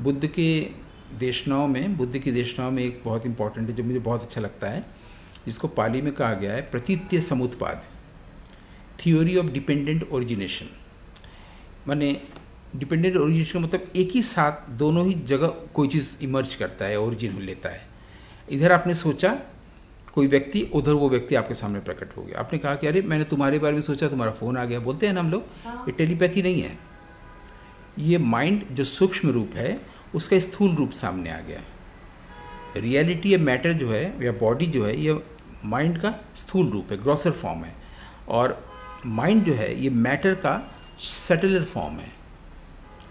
बुद्ध 0.00 0.26
के 0.26 0.60
देशनाओं 1.18 1.66
में, 1.68 1.96
बुद्ध 1.96 2.18
की 2.18 2.32
देशनाओं 2.32 2.70
में 2.70 2.82
एक 2.82 3.00
बहुत 3.04 3.26
इंपॉर्टेंट 3.26 3.68
है, 3.68 3.74
जो 3.74 3.84
मुझे 3.84 3.98
बहुत 3.98 4.22
अच्छा 4.22 4.40
लगता 4.40 4.68
है। 4.68 4.84
जिसको 5.48 5.68
पाली 5.68 6.02
में 6.02 6.12
कहा 6.12 6.32
गया 6.34 6.52
है 6.52 6.62
प्रतीत्य 6.70 7.20
समुत्पाद 7.20 7.84
थियोरी 8.98 9.36
ऑफ़ 9.36 9.46
डिपेंडेंट 9.46 10.08
ओरिजिनेशन 10.12 10.66
माने 11.88 12.10
डिपेंडेंट 12.76 13.16
ओरिजिनेशन 13.16 13.52
का 13.52 13.66
मतलब 13.66 13.92
एक 13.96 14.10
ही 14.10 14.22
साथ 14.22 14.70
दोनों 14.70 15.06
ही 15.06 15.14
जगह 15.26 15.46
कोई 15.74 15.88
चीज़ 15.88 16.16
इमर्ज 16.22 16.54
करता 16.54 16.84
है 16.84 16.98
ओरिजिन 17.00 17.38
लेता 17.42 17.68
है। 17.68 17.86
इधर 18.50 18.72
आपने 18.72 18.94
सोचा 18.94 19.30
कोई 20.14 20.26
व्यक्ति 20.26 20.62
उधर 20.74 20.92
वो 20.92 21.08
व्यक्ति 21.08 21.34
आपके 21.34 21.54
सामने 21.54 21.80
प्रकट 21.80 22.16
हो 22.16 22.22
गया। 22.22 22.38
आपने 22.40 22.58
कहा 22.58 22.74
कि 22.74 22.86
अरे 22.86 23.02
मैंने 23.02 23.24
तुम्हारे 23.24 23.58
बारे 23.58 23.74
में 23.74 23.80
सोचा 23.80 24.08
तुम्हारा 24.08 24.32
फ़ोन 24.32 24.56
आ 24.56 24.64
गया। 24.64 24.80
बोलते 24.80 25.06
हैं 25.06 25.14
ना 25.14 25.20
हम 25.20 25.30
लोग 25.30 25.44
हाँ। 25.64 25.84
ये 25.88 25.92
टेलीपैथी 25.92 26.42
नहीं 26.42 26.62
है। 26.62 26.78
ये 27.98 28.18
माइंड 28.18 28.64
जो 28.72 28.84
सूक्ष्म 28.84 29.30
रूप 29.30 29.54
है 29.54 29.80
उसका 30.14 30.38
स्थूल 30.38 30.74
रूप 30.74 30.90
सामने 30.90 31.30
आ 31.30 31.40
गया। 31.40 31.62
रियलिटी 32.76 33.32
या 33.34 33.38
मैटर 33.38 33.72
जो 33.72 33.90
है 33.90 34.24
या 34.24 34.32
बॉडी 34.32 34.66
जो 34.66 34.84
है 34.86 34.96
ये 35.00 35.20
माइंड 35.64 35.98
का 35.98 36.14
स्थूल 36.34 36.70
रूप 36.70 36.92
है 36.92 37.02
ग्रॉसर 37.02 37.30
फॉर्म 37.30 37.64
है। 37.64 37.74
और 38.28 38.72
माइंड 39.06 39.44
जो 39.44 39.54
है, 39.54 39.82
ये 39.82 39.90
मैटर 39.90 40.34
का 40.34 40.74
सेटलर 41.00 41.64
फॉर्म 41.64 41.94
है। 41.94 42.12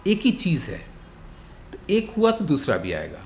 एक 0.08 0.22
ही 0.22 0.32
चीज़ 0.32 0.72
है। 0.72 0.78
तो 1.72 1.78
एक 1.90 2.14
हुआ 2.18 2.32
तो 2.32 2.46
दूसरा 2.46 2.78
भी 2.78 2.94
आएगा। 2.94 3.20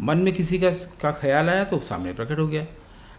मन 0.00 0.18
में 0.18 0.34
किसी 0.34 0.58
का 0.58 0.70
का 0.70 1.12
ख्याल 1.12 1.50
आया 1.50 1.64
तो 1.64 1.78
सामने 1.78 2.12
प्रकट 2.12 2.38
हो 2.38 2.46
गया। 2.48 2.66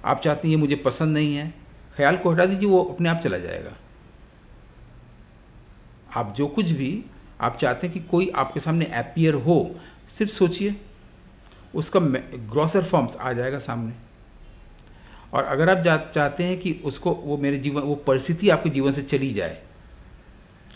आप 0.06 0.22
चाहते 0.22 0.48
हैं 0.48 0.56
ये 0.56 0.62
मुझे 0.62 0.76
पसंद 0.76 1.14
नहीं 1.14 1.36
है, 1.36 1.54
ख्याल 1.98 2.18
को 2.18 2.32
हटा 2.32 2.46
दीजिए, 2.46 2.70
वो 2.70 2.84
अपने 2.84 3.10
आप 3.10 3.18
चला 3.18 3.38
जाएगा। 3.38 3.72
आप 6.16 6.34
जो 6.38 6.48
कुछ 6.48 6.70
भी, 6.70 7.06
आप 7.42 7.58
चाहते 7.58 7.88
हैं 7.88 7.94
कि 7.94 8.00
कोई 8.00 8.30
आपके 8.30 8.60
सामने 8.60 8.86
एपियर 8.86 9.34
हो, 9.34 9.76
सिर्फ़ 10.10 10.32
सोचिए। 10.32 10.82
उसका 11.76 12.00
ग्रॉसर 12.50 12.84
फॉर्म्स 12.84 13.16
आ 13.16 13.34
जाएगा 13.34 13.60
सामने। 13.60 13.94
और 15.34 15.44
अगर 15.44 15.70
आप 15.70 16.12
चाहते 16.16 16.44
हैं 16.44 16.58
कि 16.60 16.72
उसको, 16.86 17.12
वो 17.12 17.38
मेरे 17.38 17.58
जीवन, 17.58 17.82
वो 17.82 17.96
परिस्थिति 17.96 18.50
आपके 18.50 18.70
जीवन 18.70 18.92
से 18.92 19.02
चली 19.02 19.34
जाए 19.34 19.62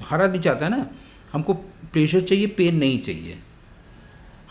हर 0.03 0.21
आदमी 0.21 0.39
चाहता 0.39 0.65
है 0.65 0.71
ना, 0.71 0.89
हमको 1.33 1.53
प्रेशर 1.93 2.21
चाहिए 2.21 2.47
पेन 2.47 2.75
नहीं 2.75 2.99
चाहिए। 2.99 3.37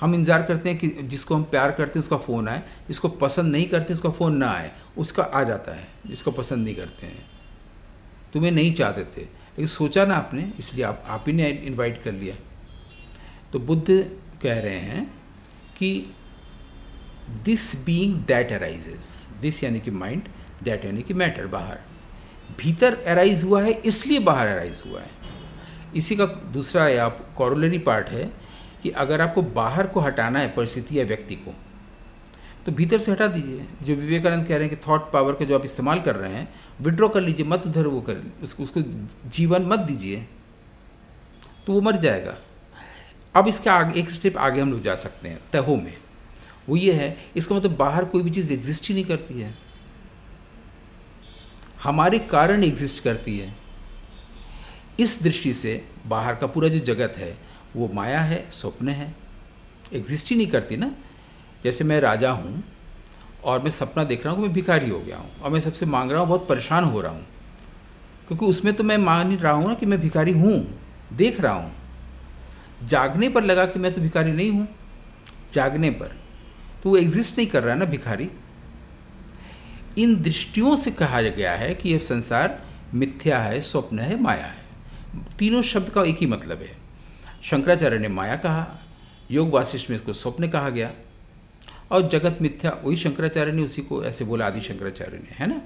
हम 0.00 0.14
इंतज़ार 0.14 0.42
करते 0.42 0.68
हैं 0.68 0.78
कि 0.78 0.88
जिसको 0.88 1.34
हम 1.34 1.42
प्यार 1.42 1.72
करते 1.72 1.98
हैं, 1.98 2.02
उसका 2.02 2.16
फ़ोन 2.16 2.48
आए। 2.48 2.62
जिसको 2.88 3.08
पसंद 3.08 3.52
नहीं 3.52 3.66
करते 3.66 3.92
उसका 3.92 4.10
फ़ोन 4.10 4.36
ना 4.36 4.50
आए। 4.50 4.70
उसका 4.98 5.22
आ 5.22 5.42
जाता 5.42 5.72
है, 5.72 5.88
जिसको 6.06 6.30
पसंद 6.30 6.64
नहीं 6.64 6.74
करते 6.74 7.06
हैं। 7.06 7.26
तुम्हें 8.32 8.50
नहीं 8.52 8.72
चाहते 8.72 9.04
थे, 9.04 9.20
लेकिन 9.20 9.66
सोचा 9.66 10.04
ना 10.04 10.14
आपने, 10.14 10.52
इसलिए 10.58 10.84
आप 10.84 11.04
आप 11.08 11.24
ही 11.26 11.32
ने 11.32 11.48
इनवाइट 11.50 12.02
कर 12.02 12.12
लिया। 12.12 12.34
तो 13.52 13.58
बुद्ध 13.58 13.86
कह 14.42 14.60
रहे 14.60 14.78
हैं 14.78 15.04
कि 15.78 16.14
this 17.44 17.84
being 17.84 18.14
that 18.26 18.52
arises 18.52 19.28
this 19.40 19.62
यानी 19.64 19.80
कि 19.80 19.90
माइंड 19.90 20.28
दैट 20.62 20.84
यानी 20.84 21.02
कि 21.02 21.14
मैटर 21.14 21.46
बाहर। 21.46 21.78
भीतर 22.58 22.94
अराइज 22.96 23.44
हुआ 23.44 23.62
है, 23.62 23.72
इसलिए 23.72 24.18
बाहर 24.20 24.46
अराइज 24.46 24.82
हुआ 24.86 25.00
है। 25.00 25.10
इसी 25.96 26.16
का 26.16 26.24
दूसरा 26.52 26.88
या 26.88 27.08
कॉरोलरी 27.36 27.78
पार्ट 27.80 28.08
है 28.08 28.24
कि 28.82 28.90
अगर 28.92 29.20
आपको 29.20 29.42
बाहर 29.42 29.86
को 29.86 30.00
हटाना 30.00 30.38
है, 30.38 30.48
परिस्थिति 30.48 30.98
या 30.98 31.04
व्यक्ति 31.04 31.34
को 31.36 31.54
तो 32.66 32.72
भीतर 32.72 32.98
से 32.98 33.12
हटा 33.12 33.26
दीजिए। 33.26 33.66
जो 33.82 33.94
विवेकानंद 33.94 34.46
कह 34.46 34.56
रहे 34.56 34.66
हैं 34.66 34.70
कि 34.70 34.82
थॉट 34.88 35.10
पावर 35.12 35.34
का 35.34 35.44
जो 35.44 35.54
आप 35.54 35.64
इस्तेमाल 35.64 36.00
कर 36.00 36.16
रहे 36.16 36.32
हैं 36.32 36.48
विड्रॉ 36.80 37.08
कर 37.08 37.20
लीजिए, 37.20 37.46
मत 37.46 37.66
उधर 37.66 37.86
वो 37.86 38.00
कर 38.00 38.22
उसको 38.42 38.62
उसको 38.62 38.82
जीवन 39.28 39.66
मत 39.66 39.78
दीजिए 39.80 40.26
तो 41.66 41.72
वो 41.72 41.80
मर 41.80 41.96
जाएगा। 41.96 42.36
अब 43.34 43.48
इसके 43.48 43.70
आगे, 43.70 44.00
एक 44.00 44.10
स्टेप 44.10 44.36
आगे 44.38 44.60
हम 44.60 44.72
लोग 44.72 44.82
जा 44.82 44.94
सकते 44.96 45.28
हैं, 45.28 45.40
तहो 45.52 45.76
में। 45.76 45.96
वो 46.68 46.76
ये 46.76 46.92
है, 46.92 47.16
इसका 47.36 47.54
मतलब 47.54 47.76
बाहर 47.76 48.04
कोई 48.04 48.22
भी 48.22 48.30
चीज़ 48.30 48.52
एग्जिस्ट 48.52 48.88
ही 48.88 48.94
नहीं 48.94 49.04
करती 49.04 49.40
है। 49.40 49.54
हमारे 51.82 52.18
कारण 52.18 52.64
एग्जिस्ट 52.64 53.02
करती 53.04 53.38
है। 53.38 53.54
इस 55.00 55.22
दृष्टि 55.22 55.52
से 55.54 55.84
बाहर 56.06 56.34
का 56.34 56.46
पूरा 56.46 56.68
जो 56.68 56.78
जगत 56.78 57.14
है, 57.16 57.36
वो 57.76 57.88
माया 57.88 58.20
है, 58.20 58.46
स्वप्न 58.50 58.88
है 58.88 59.14
एग्जिस्ट 59.94 60.30
ही 60.30 60.36
नहीं 60.36 60.46
करती 60.46 60.76
ना। 60.76 60.94
जैसे 61.64 61.84
मैं 61.84 62.00
राजा 62.00 62.30
हूँ 62.30 62.62
और 63.44 63.62
मैं 63.62 63.70
सपना 63.70 64.04
देख 64.04 64.24
रहा 64.24 64.34
हूँ 64.34 64.42
कि 64.42 64.46
मैं 64.46 64.54
भिखारी 64.54 64.90
हो 64.90 65.00
गया 65.00 65.16
हूँ 65.16 65.40
और 65.40 65.50
मैं 65.50 65.60
सबसे 65.60 65.86
मांग 65.86 66.10
रहा 66.10 66.20
हूँ, 66.20 66.28
बहुत 66.28 66.48
परेशान 66.48 66.84
हो 66.84 67.00
रहा 67.00 67.12
हूँ। 67.12 67.26
क्योंकि 68.28 68.46
उसमें 68.46 68.74
तो 68.74 68.84
मैं 68.84 68.98
मान 68.98 69.36
रहा 69.36 69.52
हूँ 69.52 69.66
ना 69.68 69.74
कि 69.74 69.86
मैं 69.86 70.00
भिखारी 70.00 70.32
हूँ, 70.32 70.80
देख 71.12 71.40
रहा 71.40 71.52
हूँ। 71.52 71.72
जागने 72.86 73.28
पर 73.28 73.42
लगा 73.42 73.66
कि 73.66 73.78
मैं 73.78 73.94
तो 73.94 74.00
भिखारी 74.00 74.32
नहीं 74.32 74.50
हूँ। 74.50 74.68
जागने 75.52 75.90
पर। 75.90 76.25
तो 76.86 76.90
वो 76.90 76.96
एग्जिस्ट 76.96 77.38
नहीं 77.38 77.48
कर 77.48 77.62
रहा 77.62 77.72
है 77.72 77.78
ना, 77.78 77.84
भिखारी? 77.84 78.30
इन 79.98 80.22
दृष्टियों 80.22 80.76
से 80.76 80.90
कहा 80.90 81.22
गया 81.22 81.52
है 81.52 81.74
कि 81.74 81.92
यह 81.92 81.98
संसार 81.98 82.66
मिथ्या 82.94 83.38
है, 83.38 83.60
स्वप्न 83.60 83.98
है, 83.98 84.22
माया 84.22 84.46
है। 84.46 84.62
तीनों 85.38 85.62
शब्द 85.62 85.88
का 85.88 86.02
एक 86.02 86.18
ही 86.20 86.26
मतलब 86.26 86.58
है। 86.58 86.76
शंकराचार्य 87.44 87.98
ने 87.98 88.08
माया 88.08 88.36
कहा, 88.36 88.78
योग 89.30 89.50
वासिष्ठ 89.50 89.90
में 89.90 89.96
इसको 89.96 90.12
स्वप्न 90.12 90.48
कहा 90.48 90.70
गया, 90.70 90.92
और 91.90 92.08
जगत 92.08 92.38
मिथ्या, 92.42 92.80
वही 92.84 92.96
शंकराचार्य 92.96 93.52
ने 93.52 93.62
उसी 93.62 93.82
को 93.82 94.04
ऐसे 94.04 94.24
बोला, 94.24 94.46
आदि 94.46 94.60
शंकराचार्य 94.60 95.18
ने, 95.18 95.36
है 95.38 95.46
ना? 95.46 95.62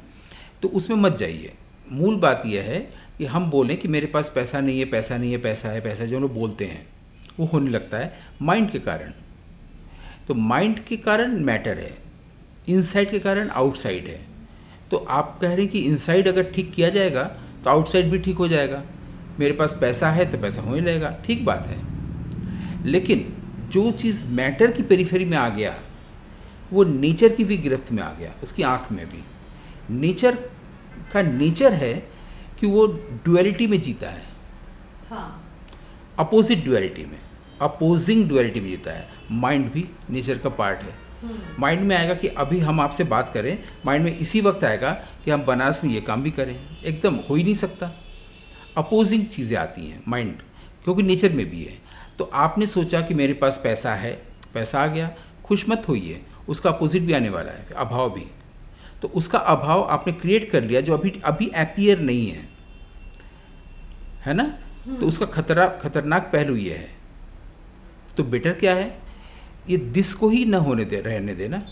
तो 0.63 0.69
उसमें 0.69 0.97
मत 0.97 1.17
जाइए। 1.17 1.55
मूल 1.93 2.17
बात 2.17 2.43
यह 2.47 2.63
है 2.63 2.95
कि 3.19 3.27
हम 3.27 3.51
बोलें 3.51 3.77
कि 3.77 3.89
मेरे 3.89 4.07
पास 4.07 4.33
पैसा 4.35 4.61
नहीं 4.61 4.79
है, 4.79 4.85
पैसा 4.85 5.17
नहीं 5.17 5.33
है, 5.33 5.39
पैसा 5.39 5.69
है, 5.69 5.81
पैसा 5.81 6.05
जो 6.05 6.21
लोग 6.21 6.35
बोलते 6.35 6.65
हैं, 6.65 6.89
वो 7.41 7.47
होने 7.47 7.71
लगता 7.71 7.99
है। 7.99 8.19
माइंड 8.43 8.71
के 8.71 8.79
कारण। 8.79 9.13
तो 10.31 10.35
माइंड 10.35 10.79
के 10.79 10.97
कारण 10.97 11.33
मैटर 11.45 11.79
है 11.79 11.93
इनसाइड 12.69 13.11
के 13.11 13.19
कारण 13.19 13.49
आउटसाइड 13.51 14.07
है। 14.07 14.19
तो 14.91 14.97
आप 14.97 15.39
कह 15.41 15.49
रहे 15.49 15.61
हैं 15.61 15.69
कि 15.69 15.79
इनसाइड 15.79 16.29
अगर 16.29 16.43
ठीक 16.53 16.71
किया 16.73 16.89
जाएगा 16.89 17.23
तो 17.65 17.71
आउटसाइड 17.71 18.11
भी 18.11 18.19
ठीक 18.19 18.37
हो 18.37 18.49
जाएगा। 18.49 18.83
मेरे 19.39 19.53
पास 19.53 19.77
पैसा 19.81 20.11
है 20.11 20.25
तो 20.31 20.39
पैसा 20.39 20.63
हो 20.63 20.75
ही 20.75 20.81
रहेगा 20.81 21.11
ठीक 21.27 21.45
बात 21.45 21.67
है। 21.67 22.87
लेकिन 22.87 23.27
जो 23.71 23.91
चीज़ 23.93 24.25
मैटर 24.33 24.71
की 24.71 24.83
पेरीफेरी 24.83 25.25
में 25.25 25.37
आ 25.37 25.49
गया 25.49 25.75
वो 26.73 26.85
नेचर 26.85 27.35
की 27.35 27.45
भी 27.45 27.57
गिरफ्त 27.57 27.93
में 27.93 28.03
आ 28.03 28.13
गया 28.13 28.33
उसकी 28.43 28.63
आँख 28.63 28.93
में 28.93 29.05
भी। 29.07 29.23
नेचर 29.99 30.39
का 31.13 31.23
नेचर 31.23 31.73
है 31.73 31.93
कि 32.61 32.67
वो 32.67 32.87
डुअलिटी 33.25 33.67
में 33.67 33.81
जीता 33.81 34.11
है। 34.11 34.23
हाँ। 35.11 35.29
अपोजिट 36.19 36.65
डुअलिटी 36.65 37.05
में। 37.05 37.19
अपोजिंग 37.63 38.29
डुअलिटी 38.29 38.61
में 38.61 38.69
जीता 38.69 38.93
है। 38.93 39.09
माइंड 39.31 39.71
भी 39.73 39.87
नेचर 40.11 40.39
का 40.39 40.49
पार्ट 40.51 40.83
है। 40.83 40.95
माइंड 41.59 41.83
में 41.83 41.97
आएगा 41.97 42.15
कि 42.15 42.29
अभी 42.29 42.59
हम 42.59 42.81
आपसे 42.81 43.05
बात 43.05 43.33
करें 43.35 43.59
माइंड 43.87 44.05
में 44.05 44.17
इसी 44.17 44.41
वक्त 44.41 44.65
आएगा 44.65 44.91
कि 45.25 45.31
हम 45.31 45.43
बनारस 45.43 45.83
में 45.85 45.91
ये 45.91 46.01
काम 46.01 46.23
भी 46.23 46.31
करें। 46.31 46.55
एकदम 46.85 47.17
हो 47.29 47.35
ही 47.35 47.43
नहीं 47.45 47.55
सकता। 47.55 47.91
अपोजिंग 48.77 49.27
चीज़ें 49.27 49.57
आती 49.59 49.87
हैं 49.87 50.03
माइंड 50.09 50.43
क्योंकि 50.85 51.03
नेचर 51.03 51.33
में 51.33 51.51
भी 51.51 51.63
है। 51.65 51.79
तो 52.19 52.25
आपने 52.25 52.67
सोचा 52.67 53.01
कि 53.01 53.15
मेरे 53.15 53.33
पास 53.33 53.61
पैसा 53.65 53.95
है 53.95 54.13
पैसा 54.55 54.83
आ 54.83 54.87
गया 54.87 55.11
खुश 55.45 55.69
मत 55.69 55.89
होइए 55.89 56.21
उसका 56.49 56.71
अपोजिट 56.71 57.03
भी 57.03 57.13
आने 57.13 57.31
वाला 57.31 57.53
है 57.53 57.67
अभाव 57.77 58.11
भी। 58.11 58.25
तो 59.03 59.09
उसका 59.09 59.39
अभाव 59.39 59.83
आपने 59.83 60.13
क्रिएट 60.13 60.51
कर 60.51 60.63
लिया 60.63 60.81
जो 60.81 60.95
अभी 60.95 61.13
अभी 61.25 61.51
एपियर 61.57 62.01
नहीं 62.01 62.31
है। 62.31 62.49
है 64.25 64.35
ना? 64.35 64.45
तो 64.91 65.07
उसका 65.07 65.27
खतरा 65.27 65.67
खतरनाक 65.83 66.31
पहलू 66.33 66.57
ये 66.57 66.75
है। 66.75 67.00
तो 68.17 68.25
बेटर 68.25 68.53
क्या 68.53 68.75
है? 68.75 68.99
ये 69.71 69.77
दिस 69.77 70.15
को 70.15 70.29
ही 70.29 70.45
ना 70.45 70.59
होने 70.59 70.85
दे, 70.85 71.01
रहने 71.01 71.35
देना। 71.35 71.63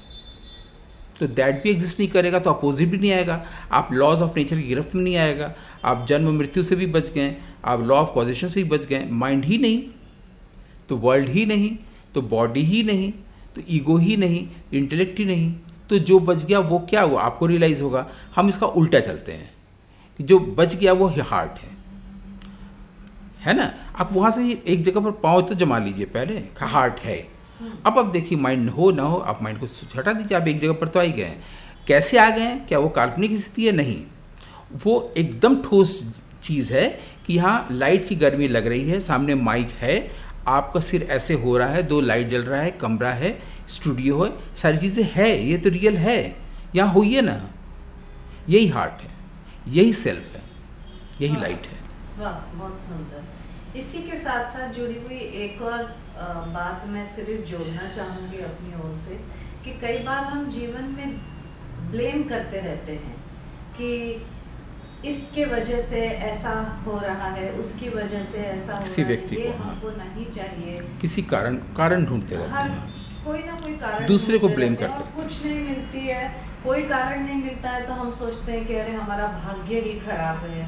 तो 1.20 1.26
दैट 1.26 1.62
भी 1.62 1.70
एग्जिस्ट 1.70 1.98
नहीं 2.00 2.08
करेगा 2.08 2.38
तो 2.38 2.50
अपोजिट 2.50 2.88
भी 2.88 2.98
नहीं 2.98 3.12
आएगा। 3.12 3.44
आप 3.72 3.88
लॉज 3.92 4.22
ऑफ़ 4.22 4.36
नेचर 4.36 4.56
की 4.56 4.62
गिरफ्त 4.62 4.94
में 4.94 5.02
नहीं 5.02 5.16
आएगा। 5.16 5.52
आप 5.84 6.06
जन्म 6.08 6.32
मृत्यु 6.32 6.62
से 6.62 6.76
भी 6.76 6.86
बच 6.86 7.10
गए, 7.12 7.36
आप 7.64 7.80
लॉ 7.80 7.96
ऑफ़ 7.96 8.10
कॉजेशन 8.10 8.46
से 8.46 8.62
भी 8.62 8.68
बच 8.68 8.86
गए 8.86 9.04
माइंड 9.04 9.44
ही 9.44 9.58
नहीं 9.58 9.82
तो 10.88 10.96
वर्ल्ड 10.96 11.28
ही 11.28 11.44
नहीं 11.46 11.76
तो 12.14 12.22
बॉडी 12.22 12.60
ही 12.60 12.82
नहीं 12.82 13.10
तो 13.54 13.62
ईगो 13.70 13.96
ही 13.96 14.16
नहीं 14.16 14.46
इंटेलेक्ट 14.74 15.18
ही 15.18 15.24
नहीं 15.24 15.52
तो 15.90 15.98
जो 15.98 16.18
बच 16.20 16.44
गया 16.44 16.58
वो 16.60 16.78
क्या 16.80 17.02
हुआ? 17.02 17.22
आपको 17.22 17.46
रियलाइज़ 17.46 17.82
होगा। 17.82 18.06
हम 18.36 18.48
इसका 18.48 18.66
उल्टा 18.66 19.00
चलते 19.00 19.32
हैं। 19.32 19.50
जो 20.20 20.38
बच 20.38 20.76
गया 20.76 20.92
वो 20.92 21.06
हार्ट 21.08 21.58
है। 21.58 21.76
है 23.48 23.54
ना? 23.56 23.72
आप 23.96 24.12
वहाँ 24.12 24.30
से 24.30 24.50
एक 24.66 24.82
जगह 24.84 25.00
पर 25.00 25.10
पाँव 25.20 25.40
तो 25.42 25.54
जमा 25.54 25.78
लीजिए 25.78 26.06
पहले 26.08 26.42
हार्ट 26.62 27.00
है। 27.00 27.18
अब 27.86 27.98
अब 27.98 28.10
देखिए 28.12 28.38
माइंड 28.38 28.68
हो 28.70 28.90
ना 28.90 29.02
हो 29.02 29.16
आप 29.18 29.42
माइंड 29.42 29.58
को 29.60 29.66
हटा 29.96 30.12
दीजिए 30.12 30.36
आप 30.38 30.48
एक 30.48 30.60
जगह 30.60 30.72
पर 30.72 30.88
तो 30.88 31.00
आ 31.00 31.02
ही 31.02 31.12
गए 31.12 31.36
कैसे 31.86 32.18
आ 32.18 32.28
गए 32.30 32.54
क्या 32.68 32.78
वो 32.78 32.88
काल्पनिक 32.90 33.36
स्थिति 33.38 33.66
है? 33.66 33.72
नहीं। 33.72 34.02
वो 34.84 35.12
एकदम 35.16 35.56
ठोस 35.62 35.92
चीज़ 36.42 36.72
है 36.72 36.88
कि 37.26 37.34
यहाँ 37.34 37.66
लाइट 37.70 38.06
की 38.08 38.14
गर्मी 38.16 38.48
लग 38.48 38.66
रही 38.66 38.88
है 38.88 39.00
सामने 39.00 39.34
माइक 39.34 39.70
है 39.80 39.96
आपका 40.48 40.80
सिर 40.80 41.02
ऐसे 41.10 41.34
हो 41.34 41.56
रहा 41.58 41.68
है 41.68 41.82
दो 41.82 42.00
लाइट 42.00 42.28
जल 42.28 42.42
रहा 42.42 42.60
है 42.60 42.70
कमरा 42.80 43.10
है 43.12 43.38
स्टूडियो 43.68 44.22
है 44.22 44.32
सारी 44.56 44.78
चीज़ें 44.78 45.04
है 45.12 45.28
ये 45.40 45.56
तो 45.58 45.70
रियल 45.70 45.96
है। 45.96 46.20
यहाँ 46.76 46.92
होइए 46.92 47.20
ना। 47.20 47.40
यही 48.48 48.66
हार्ट 48.68 49.02
है 49.02 49.10
यही 49.68 49.92
सेल्फ 49.94 50.34
है 50.34 50.42
यही 51.20 51.40
लाइट 51.40 51.66
है। 51.66 51.78
वाह 52.18 52.32
बहुत 52.54 52.80
सुंदर। 52.82 53.24
इसी 53.78 53.98
के 54.02 54.16
साथ 54.18 54.48
साथ 54.52 54.72
जुड़ी 54.74 54.94
हुई 55.00 55.18
एक 55.42 55.62
और 55.62 55.82
बात 56.54 56.86
मैं 56.88 57.04
सिर्फ़ 57.06 57.44
जोड़ना 57.50 57.90
चाहूँगी 57.96 58.38
अपनी 58.44 58.72
ओर 58.84 58.94
से 59.02 59.18
कि 59.64 59.78
कई 59.80 59.98
बार 60.04 60.24
हम 60.24 60.48
जीवन 60.50 60.84
में 60.96 61.14
ब्लेम 61.90 62.22
करते 62.28 62.60
रहते 62.60 62.92
हैं 62.92 63.14
कि 63.78 63.90
इसके 65.08 65.44
वजह 65.44 65.80
से 65.80 66.00
ऐसा 66.28 66.52
हो 66.86 66.98
रहा 66.98 67.28
है 67.34 67.50
उसकी 67.58 67.88
वजह 67.88 68.22
से 68.22 68.38
ऐसा 68.38 68.72
हो 68.72 68.78
रहा 68.78 69.06
व्यक्ति 69.08 69.36
है 69.36 69.42
ये 69.42 69.52
हाँ। 69.52 69.66
हमको 69.66 69.90
नहीं 69.90 70.24
चाहिए। 70.30 70.74
किसी 71.00 71.22
कारण 71.32 71.56
कारण 71.76 72.04
ढूंढते 72.06 72.36
रहते 72.36 72.50
हर 72.50 72.70
हैं। 72.70 73.24
कोई 73.24 73.42
ना 73.42 73.52
कोई 73.62 73.74
कारण 73.76 74.06
दूसरे 74.06 74.38
को 74.38 74.48
blame 74.48 74.80
रहते 74.80 75.04
हैं। 75.04 75.14
कुछ 75.14 75.44
नहीं 75.44 75.60
मिलती 75.60 76.06
है 76.06 76.24
कोई 76.64 76.82
कारण 76.88 77.24
नहीं 77.24 77.42
मिलता 77.42 77.70
है 77.70 77.86
तो 77.86 77.92
हम 77.92 78.12
सोचते 78.22 78.52
हैं 78.52 78.66
कि 78.66 78.74
अरे 78.74 78.92
हमारा 78.92 79.26
भाग्य 79.36 79.80
ही 79.80 79.94
खराब 80.00 80.44
है। 80.50 80.66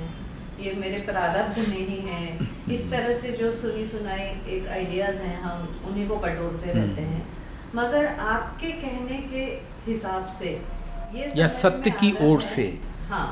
ये 0.60 0.72
मेरे 0.74 0.98
प्रारब्ध 1.02 1.58
में 1.68 1.86
ही 1.88 1.96
है। 2.06 2.48
इस 2.74 2.90
तरह 2.90 3.14
से 3.14 3.30
जो 3.32 3.50
सुनी 3.52 3.84
सुनाई 3.84 4.24
एक 4.54 4.68
आइडियाज़ 4.68 5.16
हैं 5.16 5.40
हम 5.40 5.82
उन्हीं 5.88 6.08
को 6.08 6.16
बटोरते 6.16 6.70
हम्म। 6.70 6.80
रहते 6.80 7.02
हैं। 7.02 7.26
मगर 7.74 8.06
आपके 8.06 8.72
कहने 8.82 9.18
के 9.32 9.44
हिसाब 9.86 10.26
से 10.38 10.50
ये 11.14 11.32
या 11.36 11.46
सत्य 11.48 11.90
की 11.90 12.12
ओर 12.22 12.40
से। 12.40 12.66
हाँ 13.08 13.28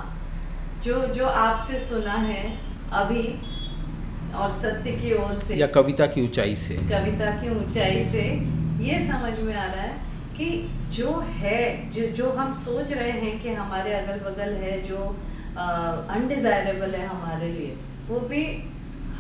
जो 0.85 1.07
जो 1.15 1.27
आपसे 1.27 1.79
सुना 1.81 2.15
है 2.15 2.43
अभी 2.93 3.25
और 4.35 4.51
सत्य 4.53 4.91
की 4.93 5.13
ओर 5.15 5.37
से 5.39 5.55
या 5.55 5.67
कविता 5.67 6.07
की 6.07 6.21
ऊंचाई 6.21 6.57
से। 6.57 6.75
कविता 6.91 7.31
की 7.41 7.51
ऊंचाई 7.51 8.05
से 8.13 8.23
ये 8.85 8.99
समझ 9.09 9.39
में 9.39 9.55
आ 9.55 9.65
रहा 9.65 9.83
है 9.83 9.97
कि 10.37 10.49
जो 10.93 11.19
है 11.37 11.91
जो 11.91 12.07
जो 12.17 12.31
हम 12.33 12.53
सोच 12.55 12.93
रहे 12.93 13.11
हैं 13.11 13.41
कि 13.43 13.53
हमारे 13.55 13.93
अगल 13.93 14.21
बगल 14.21 14.53
है 14.57 14.81
जो 14.83 14.99
अनडिजायरेबल 15.59 16.95
है 16.95 17.07
हमारे 17.07 17.53
लिए। 17.53 17.77
वो 18.09 18.21
भी 18.21 18.45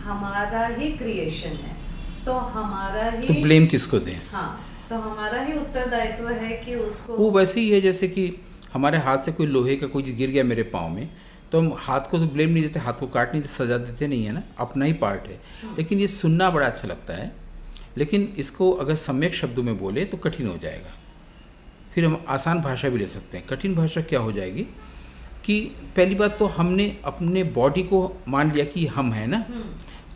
हमारा 0.02 0.66
ही 0.66 0.90
क्रिएशन 0.92 1.57
है। 1.57 1.76
तो 2.25 2.33
हमारा 2.33 3.09
ही 3.11 3.26
तो 3.28 3.35
ब्लेम 3.42 3.66
किसको 3.66 3.99
दें? 3.99 4.21
हाँ 4.33 4.64
तो 4.90 4.99
हमारा 4.99 5.40
ही 5.42 5.52
उत्तरदायित्व 5.52 6.28
है 6.30 6.57
कि 6.57 6.75
उसको 6.75 7.16
वो 7.16 7.30
वैसे 7.30 7.61
ही 7.61 7.71
है 7.71 7.80
जैसे 7.80 8.09
कि 8.09 8.33
हमारे 8.73 8.99
हाथ 8.99 9.18
से 9.18 9.33
कोई 9.33 9.47
लोहे 9.47 9.76
का 9.76 9.87
कोई 9.87 10.02
गिर 10.02 10.30
गया 10.30 10.45
मेरे 10.45 10.62
पाँव 10.62 10.88
में 10.88 11.09
तो 11.52 11.61
हम 11.61 11.73
हाथ 11.78 12.00
को 12.00 12.18
तो 12.18 12.26
ब्लेम 12.26 12.50
नहीं 12.50 12.62
देते 12.62 12.80
हाथ 12.80 12.92
को 12.92 13.07
काट 13.07 13.33
नहीं 13.33 13.42
देते 13.42 13.52
सजा 13.54 13.76
देते 13.78 14.07
नहीं 14.07 14.25
है 14.25 14.33
ना 14.33 14.42
अपना 14.59 14.85
ही 14.85 14.92
पार्ट 14.92 15.28
है। 15.28 15.40
लेकिन 15.78 15.99
ये 15.99 16.09
सुनना 16.09 16.50
बड़ा 16.50 16.66
अच्छा 16.66 16.88
लगता 16.88 17.14
है। 17.14 17.30
लेकिन 17.99 18.35
इसको 18.38 18.71
अगर 18.73 18.95
सम्यक 18.95 19.35
शब्दों 19.35 19.62
में 19.62 19.78
बोले 19.78 20.04
तो 20.04 20.16
कठिन 20.16 20.47
हो 20.47 20.57
जाएगा। 20.59 20.95
फिर 21.95 22.04
हम 22.04 22.25
आसान 22.28 22.61
भाषा 22.61 22.88
भी 22.88 22.99
ले 22.99 23.07
सकते 23.07 23.38
हैं। 23.38 23.47
कठिन 23.47 23.75
भाषा 23.75 24.00
क्या 24.00 24.21
हो 24.21 24.33
जाएगी? 24.33 24.66
कि 25.49 25.61
पहली 25.97 26.14
बात 26.14 26.37
तो 26.38 26.47
हमने 26.52 26.87
अपने 27.05 27.43
बॉडी 27.55 27.83
को 27.85 28.00
मान 28.28 28.52
लिया 28.52 28.64
कि 28.67 28.87
हम 28.88 29.12
हैं 29.12 29.26
ना 29.26 29.37
हम्म, 29.49 29.62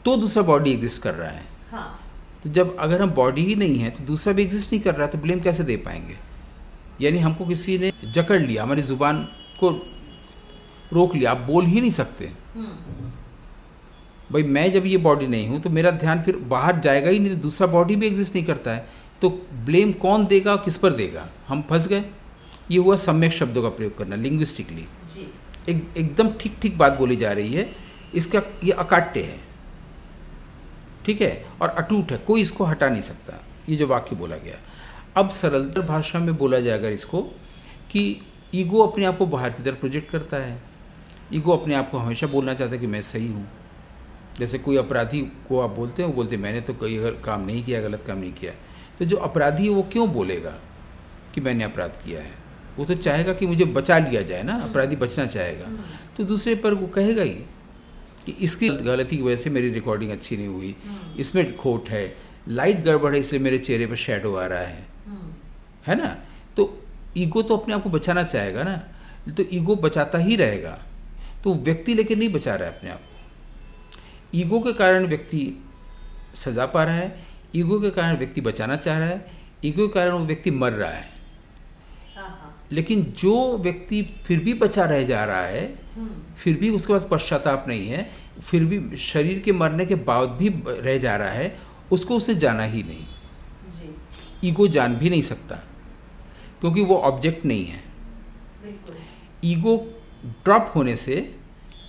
तो 0.05 0.17
दूसरा 0.17 0.43
बॉडी 0.43 0.73
एग्जिस्ट 0.73 1.03
कर 1.03 1.15
रहा 1.15 1.31
है। 1.31 1.45
हाँ। 1.71 1.99
तो 2.43 2.51
जब 2.51 2.77
अगर 2.79 3.03
हम 3.03 3.11
बॉडी 3.13 3.43
ही 3.45 3.55
नहीं 3.55 3.79
है 3.79 3.91
तो 3.91 4.05
दूसरा 4.05 4.33
भी 4.33 4.43
एग्जिस्ट 4.43 4.73
नहीं 4.73 4.83
कर 4.83 4.95
रहा 4.95 5.07
है 5.07 5.13
तो 5.13 5.19
ब्लेम 5.19 5.41
कैसे 5.41 5.65
दे 5.65 5.77
पाएँगे? 5.79 6.17
यानी 7.01 7.19
हमको 7.19 7.47
किसी 7.47 7.79
ने 7.79 7.93
जकड़ 8.07 8.41
लिया 8.41 8.63
हमारी 8.63 8.83
ज़ुबान 8.83 9.23
को 9.61 9.71
रोक 10.93 11.15
लिया 11.15 11.31
आप 11.31 11.41
बोल 11.47 11.67
ही 11.67 11.81
नहीं 11.81 11.91
सकते। 11.93 12.33
हम्म, 12.55 13.11
भाई 14.33 14.43
मैं 14.43 14.71
जब 14.73 14.87
ये 14.87 14.97
बॉडी 15.01 15.27
नहीं 15.27 15.49
हूँ 15.49 15.61
तो 15.61 15.71
मेरा 15.71 15.91
ध्यान 15.99 16.23
फिर 16.23 16.37
बाहर 16.49 16.81
जाएगा 16.81 17.11
ही 17.11 17.19
नहीं 17.19 17.35
तो 17.35 17.43
दूसरा 17.43 17.67
बॉडी 17.69 17.97
भी 17.97 18.07
एग्जिस्ट 18.07 18.35
नहीं 18.35 18.45
करता 18.45 18.71
है। 18.71 18.87
तो 19.23 19.29
ब्लेम 19.65 19.93
कौन 20.01 20.25
देगा 20.27 20.53
और 20.53 20.63
किस 20.65 20.77
पर 20.79 20.93
देगा? 20.93 21.29
हम 21.49 21.63
फंस 21.63 21.89
गए। 21.89 22.05
ये 22.71 22.79
हुआ 22.79 22.97
सम्यक 22.97 23.33
शब्दों 23.33 23.63
का 23.63 23.69
प्रयोग 23.69 23.97
करना 23.99 24.17
लिंग्विस्टिकली 24.17 24.87
एक 25.69 25.87
एकदम 25.97 26.31
ठीक 26.41 26.57
ठीक 26.63 26.79
बात 26.79 26.99
बोली 26.99 27.17
जा 27.17 27.33
रही 27.33 27.55
है 27.55 27.71
इसका 28.15 28.43
ये 28.65 28.73
अकाट्य 28.73 29.21
है। 29.21 29.39
ठीक 31.07 31.21
है? 31.21 31.45
और 31.63 31.69
अटूट 31.69 32.13
है 32.13 32.19
कोई 32.19 32.41
इसको 32.41 32.65
हटा 32.65 32.89
नहीं 32.89 33.03
सकता। 33.03 33.39
ये 33.69 33.77
जो 33.77 33.87
वाक्य 33.87 34.17
बोला 34.17 34.37
गया। 34.37 34.57
अब 35.17 35.31
सरलतर 35.31 35.83
भाषा 35.83 36.19
में 36.19 36.37
बोला 36.37 36.61
जाए 36.61 36.79
अगर 36.79 36.93
इसको 36.93 37.23
कि 37.91 38.21
ईगो 38.55 38.83
अपने 38.83 39.05
आप 39.05 39.19
को 39.19 39.27
बाहर 39.27 39.51
की 39.51 39.63
तरफ़ 39.63 39.77
प्रोजेक्ट 39.77 40.11
करता 40.11 40.37
है। 40.37 40.61
ईगो 41.35 41.53
अपने 41.53 41.75
आप 41.75 41.91
को 41.91 41.99
हमेशा 41.99 42.27
बोलना 42.27 42.55
चाहता 42.55 42.75
है 42.75 42.81
कि 42.81 42.87
मैं 42.87 43.01
सही 43.03 43.29
हूँ। 43.29 43.49
जैसे 44.39 44.59
कोई 44.59 44.77
अपराधी 44.77 45.21
को 45.49 45.61
आप 45.61 45.71
बोलते 45.71 46.03
हैं 46.03 46.09
वो 46.09 46.15
बोलते 46.15 46.37
हैं 46.37 46.43
मैंने 46.43 46.61
तो 46.61 46.75
कई 46.75 46.99
काम 47.25 47.45
नहीं 47.47 47.65
किया 47.65 47.81
गलत 47.81 48.05
काम 48.07 48.19
नहीं 48.19 48.33
किया। 48.33 48.53
तो 48.99 49.05
जो 49.05 49.17
अपराधी 49.17 49.63
है 49.63 49.71
वो 49.71 49.83
क्यों 49.93 50.13
बोलेगा 50.13 50.59
कि 51.35 51.41
मैंने 51.41 51.65
अपराध 51.65 51.99
किया 52.05 52.21
है? 52.21 52.42
वो 52.79 52.85
तो 52.85 52.95
चाहेगा 52.95 53.33
कि 53.33 53.47
मुझे 53.47 53.65
बचा 53.65 53.99
लिया 53.99 54.23
जाए 54.23 54.43
ना 54.43 54.53
अपराधी 54.53 54.97
बचना 54.97 55.27
चाहेगा। 55.27 55.67
तो 56.17 56.25
दूसरे 56.25 56.55
पर 56.55 56.75
वो 56.75 56.87
कहेगा 56.87 57.23
ही 57.23 57.35
कि 58.27 58.33
इसकी 58.33 58.69
गलती 58.69 59.17
की 59.17 59.23
वजह 59.23 59.37
से 59.37 59.51
मेरी 59.51 59.71
रिकॉर्डिंग 59.71 60.11
अच्छी 60.11 60.37
नहीं 60.37 60.47
हुई। 60.47 60.77
इसमें 61.19 61.57
खोट 61.57 61.91
है। 61.91 62.17
लाइट 62.49 62.85
गड़बड़ 62.85 63.15
है 63.15 63.21
इसलिए 63.21 63.43
मेरे 63.43 63.59
चेहरे 63.59 63.87
पर 63.87 63.97
शेडो 63.97 64.35
आ 64.35 64.47
रहा 64.47 64.61
है। 64.61 64.87
हम्म, 65.07 65.33
है 65.87 65.95
ना? 65.97 66.19
तो 66.57 66.83
ईगो 67.17 67.43
तो 67.43 67.57
अपने 67.57 67.75
आप 67.75 67.83
को 67.83 67.91
बचाना 67.91 68.23
चाहेगा 68.23 68.63
ना। 68.63 68.77
तो 69.33 69.45
ईगो 69.53 69.77
बचाता 69.77 70.19
ही 70.19 70.37
रहेगा। 70.37 70.83
तो 71.45 71.55
व्यक्ति 71.55 71.95
लेकिन 71.95 72.19
नहीं 72.19 72.29
बचा 72.29 72.55
रहा 72.55 72.69
है 72.69 72.79
अपने 72.79 72.91
आप 72.91 72.99
को। 72.99 74.39
ईगो 74.39 74.61
के 74.61 74.73
कारण 74.73 75.07
व्यक्ति 75.07 75.65
सजा 76.35 76.67
पा 76.67 76.85
रहा 76.85 76.95
है। 76.95 77.25
ईगो 77.57 77.81
के 77.81 77.91
कारण 77.91 78.17
व्यक्ति 78.17 78.41
बचाना 78.41 78.77
चाह 78.77 78.99
रहा 78.99 79.09
है। 79.09 79.27
ईगो 79.65 79.89
के 79.89 79.95
कारण 79.95 80.13
वो 80.13 80.25
व्यक्ति 80.25 80.51
मर 80.51 80.73
रहा 80.73 80.91
हाँ। 80.91 81.12
लेकिन 82.73 83.03
जो 83.19 83.59
व्यक्ति 83.59 84.03
फिर 84.25 84.41
भी 84.41 84.55
बचा 84.55 84.85
रह 84.85 85.03
जा 85.05 85.25
रहा 85.25 85.47
है 85.47 85.65
हम्म, 85.95 86.11
फिर 86.37 86.57
भी 86.57 86.71
उसके 86.71 86.93
पास 86.93 87.07
पश्चाताप 87.11 87.65
नहीं 87.69 87.89
है 87.89 88.11
फिर 88.41 88.65
भी 88.65 88.97
शरीर 88.97 89.39
के 89.39 89.53
मरने 89.53 89.87
के 89.87 89.95
बाद 90.05 90.29
भी 90.39 90.49
रह 90.69 90.97
जा 90.99 91.17
रहा 91.17 91.31
है 91.31 91.57
उसको 91.93 92.17
उसे 92.17 92.35
जाना 92.35 92.65
ही 92.65 92.83
नहीं। 92.83 93.05
जी। 93.73 94.49
ईगो 94.49 94.67
जान 94.69 94.95
भी 94.97 95.11
नहीं 95.11 95.23
सकता 95.23 95.57
क्योंकि 96.61 96.85
वो 96.85 96.97
ऑब्जेक्ट 97.01 97.45
नहीं 97.45 97.65
है। 97.65 97.83
ईगो 99.45 99.77
ड्रॉप 100.45 100.73
होने 100.75 100.97
से 100.97 101.17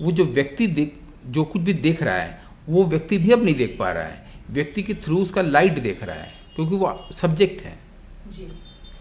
वो 0.01 0.11
जो 0.11 0.25
व्यक्ति 0.25 0.67
देख 0.67 0.99
जो 1.27 1.43
कुछ 1.43 1.61
भी 1.61 1.73
देख 1.73 2.03
रहा 2.03 2.15
है 2.15 2.41
वो 2.69 2.83
व्यक्ति 2.85 3.17
भी 3.17 3.31
अब 3.31 3.43
नहीं 3.43 3.55
देख 3.55 3.75
पा 3.79 3.91
रहा 3.91 4.03
है। 4.03 4.21
व्यक्ति 4.49 4.83
के 4.83 4.93
थ्रू 4.93 5.21
उसका 5.21 5.41
लाइट 5.41 5.79
देख 5.79 6.03
रहा 6.03 6.15
है 6.15 6.31
क्योंकि 6.55 6.75
वो 6.75 6.97
सब्जेक्ट 7.13 7.61
है। 7.61 7.77
जी। 8.27 8.47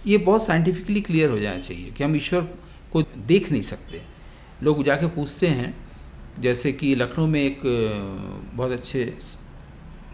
ये 0.06 0.18
बहुत 0.18 0.46
साइंटिफिकली 0.46 1.00
क्लियर 1.00 1.30
हो 1.30 1.38
जाना 1.38 1.60
चाहिए 1.60 1.90
कि 1.90 2.04
हम 2.04 2.16
ईश्वर 2.16 2.40
को 2.92 3.02
देख 3.02 3.52
नहीं 3.52 3.62
सकते। 3.62 4.02
लोग 4.62 4.84
जाके 4.84 5.06
पूछते 5.06 5.46
हैं, 5.46 5.88
जैसे 6.40 6.72
कि 6.72 6.94
लखनऊ 6.94 7.26
में 7.26 7.42
एक 7.42 7.60
बहुत 8.54 8.70
अच्छे 8.70 9.18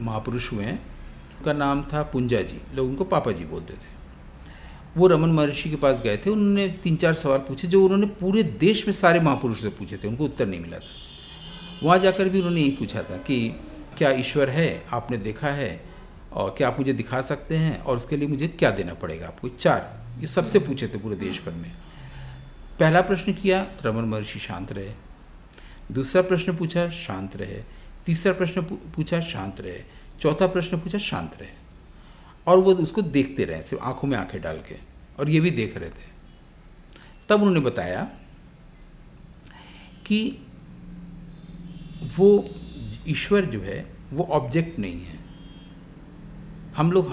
महापुरुष 0.01 0.53
हुए 0.53 0.65
हैं, 0.65 0.83
उनका 1.39 1.53
नाम 1.53 1.83
था 1.83 2.03
पुंजा 2.03 2.43
जी। 2.43 2.59
लोग 2.75 2.89
उनको 2.89 3.05
पापा 3.05 3.33
जी 3.33 3.45
बोलते 3.45 3.73
थे। 3.73 3.99
वो 4.97 5.07
रमन 5.07 5.29
महर्षि 5.29 5.71
के 5.71 5.77
पास 5.77 6.03
गए 6.03 6.17
थे, 6.17 6.31
उन्होंने 6.31 6.69
तीन 6.69 6.97
चार 6.97 7.15
सवाल 7.15 7.39
पूछे 7.39 7.69
जो 7.69 7.85
उन्होंने 7.85 8.07
पूरे 8.07 8.43
देश 8.43 8.87
में 8.87 8.93
सारे 8.93 9.21
महापुरुष 9.21 9.61
से 9.61 9.69
पूछे 9.69 9.97
थे, 9.97 10.09
उनको 10.09 10.25
उत्तर 10.25 10.47
नहीं 10.47 10.61
मिला 10.61 10.79
था। 10.79 11.09
वहाँ 11.83 11.99
जाकर 11.99 12.29
भी 12.29 12.39
उन्होंने 12.39 12.61
यही 12.61 12.71
पूछा 12.71 13.03
था 13.03 13.17
कि, 13.17 13.55
क्या 13.99 14.11
ईश्वर 14.11 14.51
है? 14.51 14.87
आपने 14.93 15.17
देखा 15.17 15.49
है? 15.49 15.88
और 16.33 16.55
क्या 16.59 16.69
आप 16.69 16.79
मुझे 16.79 16.93
दिखा 16.93 17.21
सकते 17.21 17.57
हैं? 17.57 17.79
और 17.79 17.97
उसके 17.97 18.17
लिए 18.17 18.29
मुझे 18.29 18.49
क्या 18.49 18.71
देना 18.71 18.95
पड़ेगा 18.95 19.27
आपको? 19.27 19.49
चार। 19.49 20.07
ये 20.21 20.27
सबसे 20.27 20.59
पूछे 20.59 20.89
थे 20.89 20.99
पूरे 20.99 21.17
देश 21.17 21.43
भर 21.43 21.53
में। 21.53 21.73
पहला 22.81 23.01
प्रश्न 23.01 23.33
किया, 23.33 23.67
रमन 23.87 24.05
महर्षि 24.05 24.39
शांत 24.39 24.73
रहे। 24.73 24.93
दूसरा 25.93 26.23
प्रश्न 26.23 26.57
पूछा, 26.57 26.91
शांत 26.91 27.37
रहे। 27.37 27.63
तीसरा 28.07 28.33
प्रश्न 28.33 28.63
पूछा, 28.63 29.21
शांत 29.21 29.61
रहे। 29.61 29.83
चौथा 30.21 30.47
प्रश्न 30.47 30.77
पूछा, 30.77 30.99
शांत 30.99 31.33
रहे। 31.41 31.51
और 32.47 32.59
वो 32.59 32.73
उसको 32.73 33.03
देखते 33.03 33.45
रहे, 33.45 33.63
सिर्फ़ 33.63 33.85
आँखों 33.85 34.09
में 34.09 34.19
आँखें 34.19 34.41
डाल 34.41 34.57
के। 34.57 34.79
और 35.19 35.31
ये 35.31 35.41
भी 35.41 35.51
देख 35.51 35.77
रहे 35.77 35.91
थे। 35.91 36.19
तब 37.29 37.37
उन्होंने 37.37 37.61
बताया 37.61 38.11
कि 40.07 40.39
वो 42.17 42.49
ईश्वर 43.09 43.45
जो 43.45 43.61
है, 43.61 43.95
वो 44.11 44.25
ऑब्जेक्ट 44.25 44.79
नहीं 44.79 45.05
है। 45.05 45.18
हम 46.79 46.93
लोग 46.93 47.13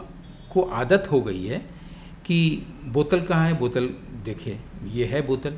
को 0.51 0.61
आदत 0.73 1.07
हो 1.11 1.21
गई 1.21 1.45
है 1.45 1.57
कि 2.25 2.37
बोतल 2.87 3.21
कहाँ 3.21 3.47
है 3.47 3.57
बोतल 3.59 3.89
देखे 4.25 4.57
ये 4.93 5.05
है 5.05 5.21
बोतल। 5.27 5.57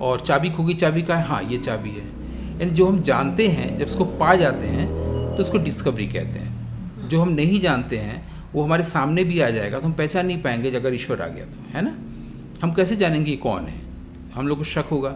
और 0.00 0.20
चाबी 0.20 0.50
खोगी 0.50 0.74
चाबी 0.74 1.02
का 1.02 1.16
है? 1.16 1.26
हाँ 1.26 1.42
ये 1.42 1.58
चाबी 1.58 1.90
है। 1.90 2.06
यानी 2.60 2.70
जो 2.70 2.86
हम 2.86 3.00
जानते 3.00 3.48
हैं 3.48 3.76
जब 3.78 3.86
उसको 3.86 4.04
पा 4.04 4.34
जाते 4.34 4.66
हैं 4.66 4.88
तो 5.36 5.42
उसको 5.42 5.58
डिस्कवरी 5.58 6.06
कहते 6.06 6.38
हैं। 6.38 7.08
जो 7.08 7.20
हम 7.20 7.28
नहीं 7.28 7.60
जानते 7.60 7.98
हैं 7.98 8.24
वो 8.52 8.62
हमारे 8.62 8.82
सामने 8.82 9.24
भी 9.24 9.40
आ 9.40 9.48
जाएगा 9.50 9.78
तो 9.80 9.86
हम 9.86 9.92
पहचान 9.92 10.26
नहीं 10.26 10.42
पाएँगे 10.42 10.70
अगर 10.70 10.94
ईश्वर 10.94 11.22
आ 11.22 11.26
गया 11.26 11.44
तो 11.44 11.64
है 11.70 11.82
ना? 11.82 11.90
हम 12.62 12.72
कैसे 12.72 12.96
जानेंगे 12.96 13.30
ये 13.30 13.36
कौन 13.36 13.66
है? 13.66 13.80
हम 14.34 14.48
लोग 14.48 14.58
को 14.58 14.64
शक 14.64 14.84
होगा। 14.90 15.10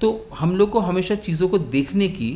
तो 0.00 0.28
हम 0.38 0.56
लोग 0.56 0.70
को 0.70 0.80
हमेशा 0.80 1.14
चीज़ों 1.14 1.48
को 1.48 1.58
देखने 1.58 2.08
की 2.08 2.30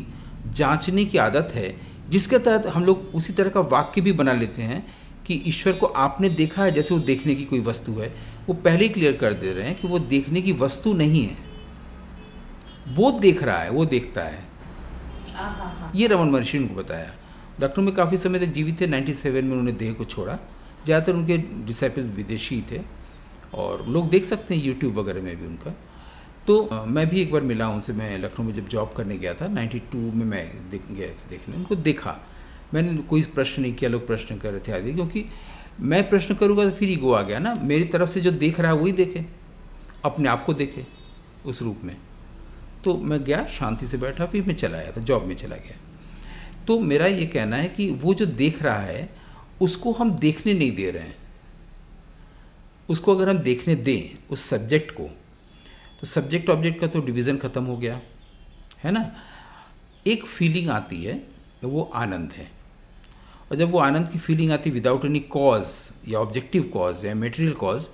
जांचने 0.51 1.05
की 1.05 1.18
आदत 1.18 1.48
है 1.55 1.68
जिसके 2.12 2.38
तहत 2.38 2.66
हम 2.66 2.85
लोग 2.85 3.14
उसी 3.14 3.33
तरह 3.33 3.51
का 3.51 3.61
वाक्य 3.68 4.01
भी 4.01 4.12
बना 4.12 4.33
लेते 4.33 4.62
हैं 4.62 4.85
कि 5.27 5.35
ईश्वर 5.46 5.72
को 5.72 5.87
आपने 5.87 6.29
देखा 6.31 6.64
है 6.64 6.70
जैसे 6.72 6.94
वो 6.94 7.01
देखने 7.01 7.35
की 7.35 7.44
कोई 7.44 7.61
वस्तु 7.62 7.92
है। 7.92 8.09
वो 8.48 8.55
पहले 8.55 8.85
ही 8.85 8.88
क्लियर 8.88 9.16
कर 9.16 9.33
दे 9.35 9.53
रहे 9.53 9.66
हैं 9.66 9.75
कि 9.77 9.88
वो 9.88 9.98
देखने 9.98 10.42
की 10.42 10.53
वस्तु 10.59 10.92
नहीं 10.94 11.25
है। 11.25 11.37
वो 12.88 13.11
देख 13.20 13.42
रहा 13.42 13.59
है 13.59 13.70
वो 13.70 13.85
देखता 13.87 14.22
है। 14.22 14.44
ये 15.96 16.07
रमन 16.07 16.31
महर्षि 16.31 16.59
ने 16.59 16.64
उनको 16.64 16.75
बताया। 16.75 17.12
डॉक्टर 17.61 17.83
में 17.83 17.94
काफ़ी 17.94 18.16
समय 18.16 18.38
तक 18.38 18.53
जीवित 18.53 18.81
थे 18.81 18.87
97 18.87 19.42
में 19.42 19.51
उन्होंने 19.51 19.72
देह 19.75 19.92
को 19.92 20.05
छोड़ा। 20.05 20.38
ज़्यादातर 20.85 21.12
उनके 21.12 21.37
डिसाइपल 21.66 22.03
विदेशी 22.16 22.62
थे। 22.70 22.81
और 23.55 23.87
लोग 23.88 24.09
देख 24.11 24.25
सकते 24.25 24.55
हैं 24.55 24.62
यूट्यूब 24.62 24.98
वगैरह 24.98 25.22
में 25.22 25.37
भी 25.37 25.46
उनका। 25.46 25.75
तो 26.46 26.85
मैं 26.87 27.09
भी 27.09 27.20
एक 27.22 27.33
बार 27.33 27.42
मिला 27.42 27.68
उनसे, 27.68 27.92
मैं 27.92 28.18
लखनऊ 28.18 28.46
में 28.46 28.55
जब 28.55 28.68
जॉब 28.68 28.92
करने 28.96 29.18
गया 29.18 29.35
था 29.35 29.48
92 29.48 29.94
में 29.94 30.24
मैं 30.26 30.70
देख 30.70 30.83
गया 30.90 31.09
था 31.09 31.26
देखने। 31.31 31.57
उनको 31.57 31.74
देखा। 31.74 32.18
मैंने 32.74 32.96
कोई 32.96 33.22
प्रश्न 33.22 33.62
नहीं 33.62 33.74
किया, 33.74 33.90
लोग 33.90 34.07
प्रश्न 34.07 34.37
कर 34.37 34.50
रहे 34.50 34.61
थे 34.61 34.72
आदि, 34.72 34.92
क्योंकि 34.94 35.24
मैं 35.81 36.09
प्रश्न 36.09 36.35
करूँगा 36.35 36.64
तो 36.64 36.70
फिर 36.70 36.90
ईगो 36.90 37.12
आ 37.12 37.22
गया 37.22 37.38
ना। 37.38 37.55
मेरी 37.55 37.85
तरफ़ 37.85 38.11
से 38.11 38.20
जो 38.20 38.31
देख 38.31 38.61
रहा 38.61 38.72
है, 38.72 38.78
वही 38.78 38.92
देखे। 38.92 39.24
अपने 40.05 40.28
आप 40.28 40.44
को 40.44 40.55
देखे, 40.55 40.87
उस 41.46 41.62
रूप 41.62 41.81
में। 41.85 41.96
तो 42.85 42.96
मैं 42.96 43.24
गया, 43.24 43.46
शांति 43.46 43.87
से 43.87 43.96
बैठा, 43.96 44.26
फिर 44.26 44.44
मैं 44.44 44.55
चला 44.55 44.78
आया 44.78 44.92
था 44.92 45.00
जॉब 45.00 45.24
में 45.24 45.35
चला 45.37 45.57
गया। 45.57 45.76
तो 46.66 46.78
मेरा 46.81 47.07
ये 47.07 47.26
कहना 47.26 47.57
है 47.57 47.68
कि 47.68 47.90
वो 47.90 48.14
जो 48.14 48.26
देख 48.26 48.62
रहा 48.62 48.78
है, 48.78 49.09
उसको 49.61 49.92
हम 49.92 50.11
देखने 50.11 50.55
नहीं 50.55 50.72
दे 50.76 50.90
रहे 50.90 51.02
हैं। 51.02 51.16
उसको 52.88 53.14
अगर 53.14 53.28
हम 53.28 53.38
देखने 53.38 53.74
दें, 53.74 54.18
उस 54.31 54.40
सब्जेक्ट 54.40 54.90
को 54.90 55.11
तो 56.02 56.06
सब्जेक्ट 56.06 56.50
ऑब्जेक्ट 56.50 56.80
का 56.80 56.86
तो 56.86 57.00
डिवीज़न 57.00 57.36
ख़त्म 57.38 57.64
हो 57.64 57.76
गया 57.76 58.00
है 58.84 58.90
ना? 58.90 59.10
एक 60.06 60.24
फीलिंग 60.26 60.70
आती 60.70 61.04
है 61.04 61.14
वो 61.64 61.82
आनंद 61.94 62.32
है। 62.32 62.50
और 63.50 63.56
जब 63.56 63.70
वो 63.70 63.78
आनंद 63.78 64.08
की 64.08 64.18
फीलिंग 64.18 64.52
आती 64.52 64.70
है 64.70 64.74
विदाउट 64.74 65.04
एनी 65.04 65.20
कॉज 65.20 65.66
या 66.08 66.18
ऑब्जेक्टिव 66.18 66.62
कॉज 66.72 67.04
या 67.04 67.14
मेटेरियल 67.14 67.52
कॉज 67.54 67.88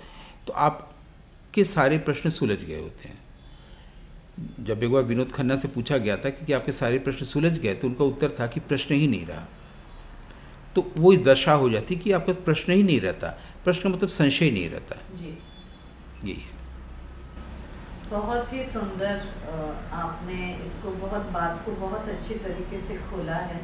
तो 0.46 0.52
आपके 0.52 1.64
सारे 1.64 1.98
प्रश्न 1.98 2.30
सुलझ 2.30 2.64
गए 2.64 2.80
होते 2.80 3.08
हैं। 3.08 4.64
जब 4.64 4.82
एक 4.82 4.90
बार 4.90 5.02
विनोद 5.02 5.32
खन्ना 5.32 5.56
से 5.56 5.68
पूछा 5.68 5.96
गया 5.98 6.16
था 6.16 6.30
कि, 6.30 6.46
कि 6.46 6.52
आपके 6.52 6.72
सारे 6.72 6.98
प्रश्न 6.98 7.26
सुलझ 7.26 7.58
गए 7.58 7.74
तो 7.74 7.88
उनका 7.88 8.04
उत्तर 8.04 8.34
था 8.40 8.46
कि 8.46 8.60
प्रश्न 8.60 8.94
ही 8.94 9.06
नहीं 9.06 9.26
रहा। 9.26 9.46
तो 10.74 10.92
वो 10.96 11.12
इस 11.12 11.18
दशा 11.18 11.52
हो 11.52 11.70
जाती 11.70 11.96
कि 11.96 12.12
आपका 12.12 12.32
प्रश्न 12.44 12.72
ही 12.72 12.82
नहीं 12.82 13.00
रहता। 13.00 13.38
प्रश्न 13.64 13.82
का 13.82 13.88
मतलब 13.88 14.08
संशय 14.08 14.50
नहीं 14.50 14.68
रहता। 14.70 14.96
जी। 15.16 15.38
यही 16.24 16.40
है। 16.42 16.57
बहुत 18.10 18.52
ही 18.52 18.62
सुंदर 18.64 19.20
आपने 19.94 20.52
इसको 20.64 20.90
बहुत, 20.90 21.30
बात 21.32 21.62
को 21.64 21.72
बहुत 21.80 22.08
अच्छी 22.08 22.34
तरीके 22.36 22.78
से 22.80 22.94
खोला 23.10 23.36
है। 23.50 23.60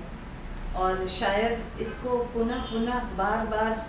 और 0.76 1.06
शायद 1.10 1.80
इसको 1.80 2.16
पुनः 2.34 2.62
पुनः 2.70 3.04
बार 3.16 3.46
बार 3.46 3.86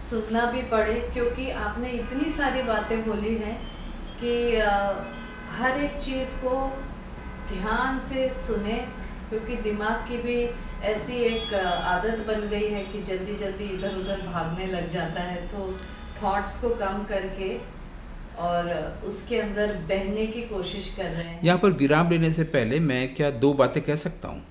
सुनना 0.00 0.44
भी 0.52 0.62
पड़े, 0.70 0.94
क्योंकि 1.14 1.50
आपने 1.50 1.90
इतनी 1.90 2.30
सारी 2.32 2.62
बातें 2.62 3.02
बोली 3.06 3.34
हैं 3.36 3.56
कि 4.20 4.34
हर 5.56 5.80
एक 5.80 6.00
चीज़ 6.02 6.36
को 6.38 6.54
ध्यान 7.48 7.98
से 8.08 8.28
सुने, 8.36 8.76
क्योंकि 9.28 9.56
दिमाग 9.62 10.06
की 10.08 10.16
भी 10.22 10.38
ऐसी 10.88 11.16
एक 11.24 11.54
आदत 11.54 12.24
बन 12.28 12.48
गई 12.48 12.68
है 12.68 12.84
कि 12.84 13.02
जल्दी 13.04 13.34
जल्दी 13.36 13.64
इधर 13.74 13.96
उधर 13.96 14.26
भागने 14.26 14.66
लग 14.66 14.88
जाता 14.90 15.22
है 15.22 15.46
तो 15.48 15.72
थॉट्स 16.22 16.60
को 16.62 16.68
कम 16.76 17.04
करके 17.08 17.48
और 18.40 18.68
उसके 19.04 19.38
अंदर 19.38 19.72
बहने 19.88 20.26
की 20.26 20.42
कोशिश 20.48 20.94
कर 20.96 21.04
रहे 21.04 21.22
हैं। 21.22 21.40
यहाँ 21.44 21.58
पर 21.58 21.70
विराम 21.72 22.10
लेने 22.10 22.30
से 22.30 22.44
पहले 22.50 22.80
मैं 22.80 23.14
क्या 23.14 23.30
दो 23.40 23.52
बातें 23.54 23.82
कह 23.82 23.94
सकता 23.94 24.28
हूँ? 24.28 24.42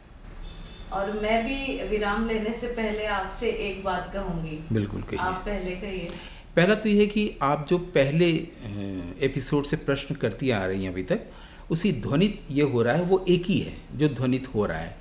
और 0.93 1.11
मैं 1.21 1.43
भी 1.45 1.87
विराम 1.89 2.27
लेने 2.27 2.53
से 2.53 2.67
पहले 2.67 3.05
आपसे 3.07 3.49
एक 3.49 3.83
बात 3.83 4.11
कहूँगी। 4.13 4.59
बिल्कुल 4.71 5.01
कहिए। 5.01 5.19
आप 5.19 5.41
पहले 5.45 5.75
कहिए। 5.75 6.07
पहला 6.55 6.75
तो 6.75 6.89
ये 6.89 6.99
है 6.99 7.05
कि 7.07 7.31
आप 7.41 7.65
जो 7.69 7.77
पहले 7.77 8.29
एपिसोड 9.25 9.63
से 9.63 9.77
प्रश्न 9.77 10.15
करती 10.15 10.49
आ 10.51 10.65
रही 10.65 10.83
हैं 10.83 10.91
अभी 10.91 11.03
तक 11.03 11.25
उसी 11.71 11.91
ध्वनित 12.01 12.39
ये 12.51 12.63
हो 12.63 12.81
रहा 12.81 12.95
है 12.95 13.03
वो 13.03 13.23
एक 13.29 13.45
ही 13.45 13.59
है 13.59 13.73
जो 13.95 14.09
ध्वनित 14.09 14.47
हो 14.55 14.65
रहा 14.65 14.77
है। 14.77 14.95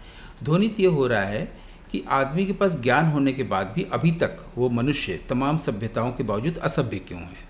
ध्वनित 0.45 0.81
ये 0.81 0.87
हो 0.87 1.07
रहा 1.07 1.23
है 1.23 1.43
कि 1.93 2.05
आदमी 2.11 2.45
के 2.47 2.53
पास 2.53 2.81
ज्ञान 2.81 3.07
होने 3.07 3.33
के 3.33 3.43
बाद 3.43 3.73
भी 3.77 3.87
अभी 3.93 4.13
तक 4.13 4.45
वो 4.57 4.69
मनुष्य 4.71 5.21
तमाम 5.29 5.59
सभ्यताओं 5.59 6.13
के 6.13 6.25
बावजूद 6.25 6.59
असभ्य 6.59 6.99
क्यों 6.99 7.21
है? 7.21 7.48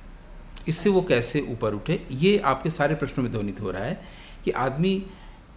इससे 0.69 0.91
वो 0.91 1.03
कैसे 1.03 1.41
ऊपर 1.51 1.75
उठे? 1.75 2.01
ये 2.13 2.37
आपके 2.45 2.71
सारे 2.71 2.95
प्रश्नों 2.95 3.23
में 3.25 3.33
ध्वनित 3.33 3.61
हो 3.61 3.71
रहा 3.71 3.85
है 3.85 4.01
कि 4.45 4.51
आदमी 4.51 4.95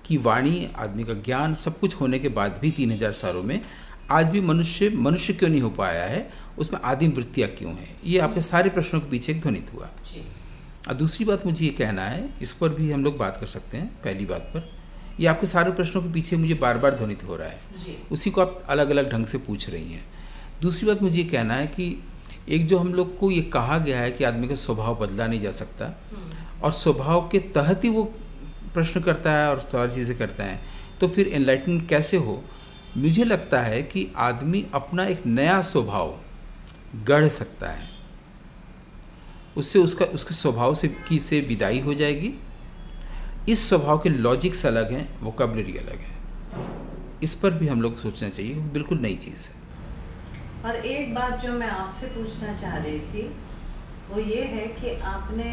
की 0.06 0.18
वाणी 0.20 0.70
आदमी 0.78 1.04
का 1.04 1.14
ज्ञान 1.22 1.54
सब 1.56 1.80
कुछ 1.80 1.96
होने 1.96 2.20
के 2.20 2.30
बाद 2.32 2.58
भी 2.62 2.72
तीन 2.72 2.92
हज़ार 2.92 3.12
सालों 3.14 3.44
में 3.44 3.62
आज 4.12 4.26
भी 4.26 4.42
मनुष्य 4.42 4.90
मनुष्य 4.90 5.34
क्यों 5.34 5.50
नहीं 5.50 5.62
हो 5.62 5.70
पाया 5.72 6.04
है? 6.06 6.30
उसमें 6.58 6.80
आदिम 6.82 7.12
वृत्तियाँ 7.12 7.50
क्यों 7.50 7.72
हैं? 7.72 7.96
ये 8.06 8.20
आपके 8.20 8.42
सारे 8.42 8.70
प्रश्नों 8.70 9.02
के 9.02 9.10
पीछे 9.10 9.32
एक 9.32 9.42
ध्वनित 9.42 9.74
हुआ। 9.74 9.90
और 10.88 10.94
दूसरी 10.94 11.26
बात 11.26 11.46
मुझे 11.46 11.66
ये 11.66 11.72
कहना 11.72 12.06
है 12.06 12.30
इस 12.42 12.52
पर 12.52 12.70
भी 12.70 12.92
हम 12.92 13.04
लोग 13.04 13.18
बात 13.18 13.38
कर 13.38 13.46
सकते 13.46 13.78
हैं 13.78 13.88
पहली 14.04 14.26
बात 14.26 14.52
पर। 14.54 14.70
ये 15.20 15.28
आपके 15.28 15.48
सारे 15.48 15.72
प्रश्नों 15.72 16.02
के 16.04 16.12
पीछे 16.14 16.38
मुझे 16.38 16.54
बार 16.54 16.78
बार 16.78 16.96
ध्वनित 16.96 17.24
हो 17.24 17.36
रहा 17.36 17.48
है। 17.48 17.98
उसी 18.12 18.32
को 18.32 18.42
आप 18.42 18.64
अलग 18.70 18.90
अलग 18.90 19.12
ढंग 19.12 19.26
से 19.26 19.38
पूछ 19.38 19.70
रही 19.70 19.92
हैं। 19.92 20.04
दूसरी 20.62 20.88
बात 20.88 21.02
मुझे 21.02 21.18
ये 21.18 21.28
कहना 21.30 21.54
है 21.54 21.68
कि 21.68 21.88
एक 22.52 22.68
जो 22.68 22.78
हम 22.78 22.94
लोग 22.94 23.18
को 23.18 23.32
ये 23.32 23.42
कहा 23.42 23.78
गया 23.78 24.00
है 24.00 24.12
कि 24.12 24.24
आदमी 24.24 24.48
का 24.48 24.56
स्वभाव 24.56 24.96
बदला 24.96 25.28
नहीं 25.28 25.42
जा 25.42 25.52
सकता 25.52 25.86
हम्म, 25.86 26.62
और 26.64 26.72
स्वभाव 26.72 27.28
के 27.30 27.40
तहत 27.40 27.84
ही 27.84 27.90
वो 27.90 28.04
प्रश्न 28.74 29.02
करता 29.02 29.32
है 29.32 29.50
और 29.50 29.60
सारी 29.60 29.94
चीज़ें 29.96 30.18
करता 30.18 30.44
है 30.44 30.60
तो 31.00 31.08
फिर 31.08 31.28
एनलाइटमेंट 31.28 31.88
कैसे 31.90 32.18
हो? 32.18 32.44
मुझे 32.98 33.24
लगता 33.24 33.62
है 33.62 33.82
कि 33.84 34.08
आदमी 34.18 34.66
अपना 34.74 35.06
एक 35.06 35.26
नया 35.26 35.62
स्वभाव 35.62 36.20
गढ़ 37.06 37.28
सकता 37.28 37.70
है। 37.70 37.90
उससे 39.58 39.80
उसका 39.80 40.06
उसके 40.06 40.34
स्वभाव 40.34 40.74
से 40.74 40.88
की 40.88 41.20
से 41.20 41.40
विदाई 41.42 41.80
हो 41.80 41.94
जाएगी। 41.94 42.34
इस 43.50 43.68
स्वभाव 43.70 44.00
के 44.00 44.10
लॉजिक्स 44.10 44.66
अलग 44.66 44.92
हैं 44.92 45.08
वोकेबलरी 45.22 45.78
अलग 45.78 46.00
है। 46.00 46.20
इस 47.24 47.36
पर 47.36 47.52
भी 47.52 47.68
हम 47.68 47.82
लोग 47.82 47.96
को 47.96 48.02
सोचना 48.02 48.30
चाहिए 48.30 48.54
वो 48.54 48.62
बिल्कुल 48.62 49.00
नई 49.00 49.16
चीज़ 49.16 49.48
है। 49.50 49.61
और 50.66 50.76
एक 50.76 51.14
बात 51.16 51.40
जो 51.42 51.52
मैं 51.54 51.68
आपसे 51.70 52.08
पूछना 52.08 52.54
चाह 52.56 52.78
रही 52.78 53.00
थी 53.12 53.24
वो 54.10 54.20
ये 54.22 54.42
है 54.46 54.66
कि 54.76 54.96
आपने 55.12 55.50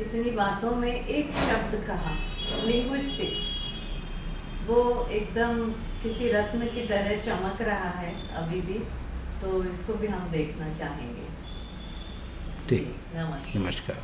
इतनी 0.00 0.30
बातों 0.30 0.70
में 0.76 0.92
एक 0.92 1.32
शब्द 1.38 1.76
कहा 1.86 2.12
लिंग्विस्टिक्स 2.64 3.48
वो 4.66 4.82
एकदम 5.12 5.62
किसी 6.02 6.30
रत्न 6.32 6.66
की 6.74 6.86
तरह 6.88 7.20
चमक 7.22 7.62
रहा 7.62 7.90
है 7.98 8.12
अभी 8.42 8.60
भी 8.60 8.78
तो 9.42 9.62
इसको 9.64 9.94
भी 9.94 10.06
हम 10.06 10.30
देखना 10.30 10.72
चाहेंगे। 10.74 11.26
ठीक। 12.68 12.94
नमस्कार। 13.14 14.02